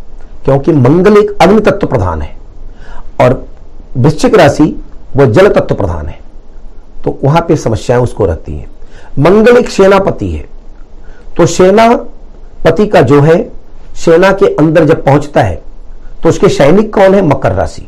क्योंकि 0.45 0.71
मंगल 0.71 1.17
एक 1.17 1.31
अग्नि 1.41 1.59
तत्व 1.61 1.87
प्रधान 1.87 2.21
है, 2.21 2.35
और 3.21 3.45
वृश्चिक 3.97 4.35
राशि 4.35 4.75
वह 5.15 5.25
जल 5.27 5.47
तत्व 5.49 5.75
प्रधान 5.75 6.05
है। 6.05 6.19
तो 7.03 7.17
वहाँ 7.23 7.45
पे 7.47 7.55
समस्याएँ 7.57 8.01
उसको 8.01 8.25
रहती 8.25 8.57
हैं। 8.57 8.69
मंगल 9.19 9.57
एक 9.57 9.69
सेनापति 9.69 10.29
है 10.31 10.45
तो 11.37 11.45
सेनापति 11.47 12.87
का 12.87 13.01
जो 13.01 13.21
है, 13.21 13.37
सेना 13.95 14.31
के 14.33 14.53
अंदर 14.55 14.85
जब 14.85 15.03
पहुँचता 15.05 15.41
है 15.41 15.61
तो 16.23 16.29
उसके 16.29 16.49
सैनिक 16.49 16.93
कौन 16.93 17.13
है? 17.13 17.21
मकर 17.21 17.51
राशि। 17.51 17.87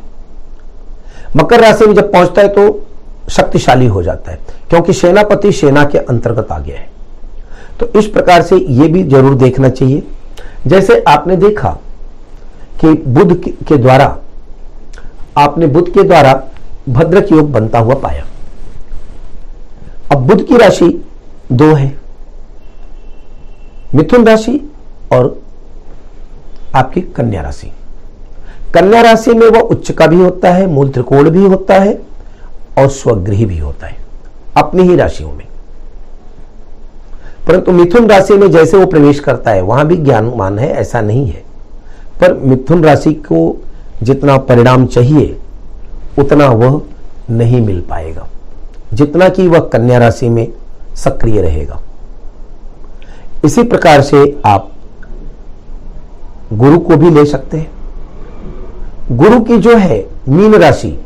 मकर 1.36 1.60
राशि 1.60 1.86
में 1.86 1.94
जब 1.94 2.12
पहुँचता 2.12 2.42
है 2.42 2.48
तो 2.48 2.86
शक्तिशाली 3.30 3.86
हो 3.86 4.02
जाता 4.02 4.30
है, 4.30 4.38
क्योंकि 4.70 4.92
सेनापति 4.92 5.52
सेना 5.52 5.84
के 5.84 5.98
अंतर्गत 6.00 6.52
आ 6.52 6.58
गया 6.58 6.78
है। 6.78 6.88
तो 7.80 7.86
इस 7.98 8.06
प्रकार 8.08 8.42
से 8.42 8.56
यह 8.58 8.92
भी 8.92 9.02
ज़रूर 9.04 9.34
देखना 9.36 9.68
चाहिए। 9.70 10.02
जैसे 10.66 11.02
आपने 11.08 11.36
देखा 11.38 11.70
कि 12.80 12.92
बुद्ध 13.08 13.36
के 13.38 13.76
द्वारा, 13.76 14.16
आपने 15.38 15.66
बुद्ध 15.66 15.88
के 15.90 16.02
द्वारा 16.02 16.32
भद्रक 16.88 17.32
योग 17.32 17.50
बनता 17.52 17.78
हुआ 17.78 17.94
पाया। 17.96 18.24
अब 20.12 20.26
बुद्ध 20.26 20.42
की 20.42 20.56
राशि 20.56 20.88
दो 21.52 21.72
है, 21.74 21.92
मिथुन 23.94 24.26
राशि 24.26 24.60
और 25.12 25.40
आपकी 26.74 27.00
कन्या 27.00 27.42
राशि। 27.42 27.72
कन्या 28.76 29.00
राशि 29.00 29.34
में 29.34 29.46
वह 29.46 29.60
उच्च 29.60 29.90
का 29.90 30.06
भी 30.06 30.20
होता 30.20 30.50
है, 30.50 30.66
मूल 30.66 30.88
त्रिकोण 30.88 31.30
भी 31.30 31.44
होता 31.44 31.74
है 31.74 32.02
और 32.78 32.88
स्वगृह 32.88 33.46
भी 33.46 33.58
होता 33.58 33.86
है, 33.86 33.96
अपनी 34.56 34.82
ही 34.82 34.96
राशियों 34.96 35.32
में। 35.32 35.46
परंतु 37.48 37.72
मिथुन 37.72 38.06
राशि 38.06 38.34
में 38.34 38.50
जैसे 38.50 38.76
वो 38.76 38.86
प्रवेश 38.86 39.20
करता 39.20 39.50
है, 39.50 39.62
वहाँ 39.62 39.86
भी 39.86 39.96
ज्ञानमान 39.96 40.58
है, 40.58 40.72
ऐसा 40.72 41.00
नहीं 41.00 41.26
है। 41.26 41.44
पर 42.20 42.32
मिथुन 42.32 42.84
राशि 42.84 43.12
को 43.12 43.64
जितना 44.02 44.36
परिणाम 44.36 44.86
चाहिए, 44.86 45.38
उतना 46.18 46.48
वह 46.48 46.82
नहीं 47.30 47.60
मिल 47.60 47.80
पाएगा। 47.80 48.28
जितना 48.92 49.28
कि 49.28 49.48
वह 49.48 49.58
कन्या 49.58 49.98
राशि 49.98 50.28
में 50.28 50.52
सक्रिय 50.96 51.42
रहेगा। 51.42 51.82
इसी 53.44 53.62
प्रकार 53.62 54.02
से 54.02 54.40
आप 54.46 54.72
गुरु 56.52 56.78
को 56.78 56.96
भी 56.96 57.10
ले 57.10 57.24
सकते 57.24 57.56
हैं। 57.56 57.75
गुरु 59.08 59.40
की 59.40 59.56
जो 59.58 59.76
है 59.76 60.04
मीन 60.28 60.54
राशि, 60.54 60.96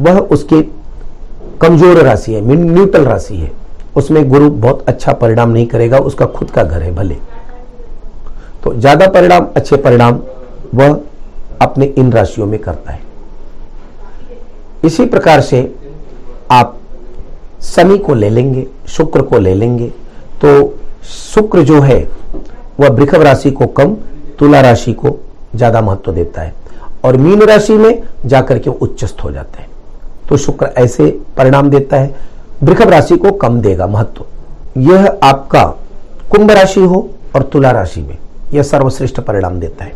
वह 0.00 0.18
उसकी 0.18 0.60
कमज़ोर 1.60 1.96
राशि 1.98 2.34
है 2.34 2.40
न्यूट्रल 2.42 3.04
राशि 3.04 3.36
है। 3.36 3.50
उसमें 3.96 4.28
गुरु 4.28 4.48
बहुत 4.50 4.84
अच्छा 4.88 5.12
परिणाम 5.14 5.50
नहीं 5.50 5.66
करेगा, 5.66 5.98
उसका 5.98 6.26
खुद 6.26 6.50
का 6.50 6.62
घर 6.62 6.82
है, 6.82 6.92
भले। 6.92 7.16
तो 8.64 8.74
ज़्यादा 8.74 9.06
परिणाम, 9.08 9.46
अच्छे 9.56 9.76
परिणाम 9.76 10.20
वह 10.74 11.00
अपने 11.62 11.86
इन 11.88 12.12
राशियों 12.12 12.46
में 12.46 12.58
करता 12.60 12.92
है। 12.92 13.00
इसी 14.84 15.04
प्रकार 15.06 15.40
से 15.40 15.62
आप 16.50 16.76
शनि 17.64 17.98
को 17.98 18.14
ले 18.14 18.30
लेंगे, 18.30 18.66
शुक्र 18.88 19.22
को 19.22 19.38
ले 19.38 19.54
लेंगे 19.54 19.88
तो 20.40 20.78
शुक्र 21.04 21.62
जो 21.62 21.80
है, 21.80 21.98
वह 22.80 22.88
वृखभ 22.88 23.22
राशि 23.22 23.50
को 23.50 23.66
कम, 23.68 23.94
तुला 24.38 24.60
राशि 24.60 24.92
को 24.94 25.16
ज़्यादा 25.54 25.80
महत्व 25.80 26.12
देता 26.12 26.42
है। 26.42 26.54
और 27.04 27.16
मीन 27.16 27.42
राशि 27.42 27.74
में 27.74 28.02
जाकर 28.26 28.58
के 28.58 28.70
उच्चस्थ 28.72 29.24
हो 29.24 29.30
जाते 29.32 29.62
हैं। 29.62 29.68
तो 30.28 30.36
शुक्र 30.36 30.66
ऐसे 30.78 31.06
परिणाम 31.36 31.70
देता 31.70 31.96
है। 31.96 32.14
वृखभ 32.62 32.90
राशि 32.90 33.16
को 33.16 33.30
कम 33.34 33.60
देगा 33.60 33.86
महत्व। 33.86 34.24
यह 34.80 35.06
आपका 35.22 35.64
कुंभ 36.30 36.50
राशि 36.50 36.80
हो 36.82 37.08
और 37.36 37.42
तुला 37.42 37.70
राशि 37.70 38.00
में 38.02 38.16
यह 38.52 38.62
सर्वश्रेष्ठ 38.64 39.20
परिणाम 39.20 39.58
देता 39.60 39.84
है। 39.84 39.92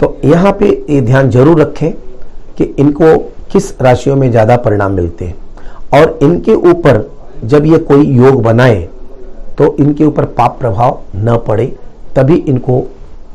तो 0.00 0.16
यहाँ 0.24 0.52
पे 0.52 0.68
ये 0.90 1.00
ध्यान 1.02 1.30
ज़रूर 1.30 1.60
रखें 1.60 1.92
कि 2.58 2.64
इनको 2.78 3.16
किस 3.52 3.72
राशियों 3.82 4.16
में 4.16 4.30
ज़्यादा 4.30 4.56
परिणाम 4.58 4.92
मिलते 4.92 5.24
हैं। 5.24 5.36
और 5.94 6.18
इनके 6.22 6.54
ऊपर 6.54 7.08
जब 7.44 7.66
ये 7.66 7.78
कोई 7.80 8.06
योग 8.08 8.42
बनाए 8.42 8.88
तो 9.58 9.74
इनके 9.76 10.04
ऊपर 10.04 10.24
पाप 10.26 10.58
प्रभाव 10.60 11.00
न 11.16 11.36
पड़े, 11.46 11.66
तभी 12.16 12.36
इनको 12.38 12.82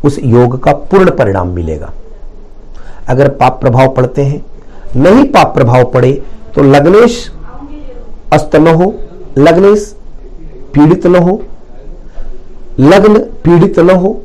उस 0.06 0.18
योग 0.20 0.62
का 0.64 0.74
पूर्ण 0.74 1.12
परिणाम 1.12 1.50
मिलेगा। 1.50 1.92
अगर 3.10 3.30
पाप 3.32 3.60
प्रभाव 3.62 3.94
पड़ते 3.94 4.22
हैं, 4.24 4.44
नहीं 4.98 5.24
पाप 5.26 5.54
प्रभाव 5.54 5.84
पड़े 5.92 6.12
तो 6.56 6.64
लग्नेश 6.64 7.30
अस्त 8.34 8.56
न 8.56 8.68
हो, 8.70 8.94
लग्नेश 9.38 9.94
पीड़ित 10.74 11.06
न 11.08 11.16
हो, 11.18 11.42
लग्न 12.80 13.20
पीड़ित 13.44 13.80
न 13.80 13.90
हो 13.92 14.22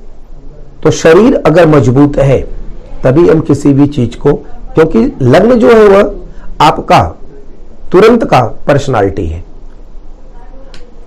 तो 0.82 0.90
शरीर 0.92 1.34
अगर 1.36 1.66
मज़बूत 1.68 2.16
है, 2.18 2.40
तभी 3.04 3.28
हम 3.28 3.40
किसी 3.42 3.72
भी 3.72 3.86
चीज़ 3.88 4.16
को, 4.18 4.32
क्योंकि 4.74 5.04
लग्न 5.22 5.58
जो 5.58 5.68
है 5.70 5.84
वह 5.84 6.64
आपका 6.64 7.02
तुरंत 7.92 8.24
का 8.24 8.40
पर्सनालिटी 8.66 9.26
है। 9.26 9.44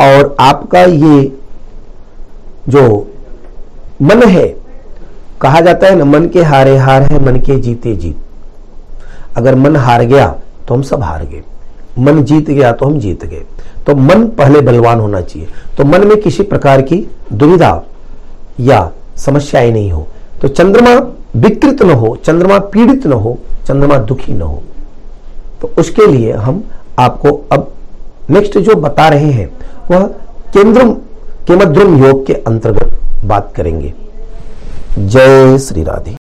और 0.01 0.35
आपका 0.39 0.81
ये 0.81 1.31
जो 2.69 2.83
मन 4.01 4.23
है 4.23 4.47
कहा 5.41 5.59
जाता 5.61 5.87
है 5.87 5.95
ना, 5.95 6.05
मन 6.05 6.27
के 6.27 6.43
हारे 6.43 6.77
हार 6.77 7.01
है, 7.01 7.25
मन 7.25 7.39
के 7.39 7.55
जीते 7.55 7.95
जीत। 7.95 8.17
अगर 9.37 9.55
मन 9.55 9.75
हार 9.75 10.03
गया 10.03 10.35
तो 10.67 10.73
हम 10.73 10.81
सब 10.81 11.03
हार 11.03 11.23
गए। 11.25 11.43
मन 11.99 12.23
जीत 12.23 12.49
गया 12.49 12.71
तो 12.71 12.85
हम 12.85 12.99
जीत 12.99 13.25
गए। 13.25 13.43
तो 13.87 13.95
मन 13.95 14.27
पहले 14.27 14.61
बलवान 14.61 14.99
होना 14.99 15.21
चाहिए। 15.21 15.47
तो 15.77 15.83
मन 15.83 16.07
में 16.07 16.21
किसी 16.21 16.43
प्रकार 16.43 16.81
की 16.81 17.07
दुविधा 17.33 17.83
या 18.59 18.91
समस्याएँ 19.15 19.71
नहीं 19.71 19.91
हो। 19.91 20.07
तो 20.41 20.47
चंद्रमा 20.47 20.95
विकृत 21.35 21.81
न 21.81 21.91
हो, 21.91 22.15
चंद्रमा 22.15 22.59
पीड़ित 22.59 23.07
न 23.07 23.13
हो, 23.13 23.37
चंद्रमा 23.67 23.97
दुखी 23.97 24.33
न 24.33 24.41
हो। 24.41 24.63
तो 25.61 25.71
उसके 25.79 26.07
लिए 26.07 26.31
हम 26.31 26.63
आपको 26.99 27.45
अब 27.51 27.71
नेक्स्ट 28.29 28.57
जो 28.57 28.75
बता 28.75 29.07
रहे 29.09 29.31
हैं, 29.31 29.49
वह 29.91 30.07
केंद्रम, 30.53 30.91
केमद्रुम 31.47 32.05
योग 32.05 32.25
के 32.25 32.33
अंतर्गत 32.33 32.99
बात 33.25 33.53
करेंगे। 33.55 33.93
जय 34.99 35.57
श्री 35.59 35.83
राधे। 35.83 36.15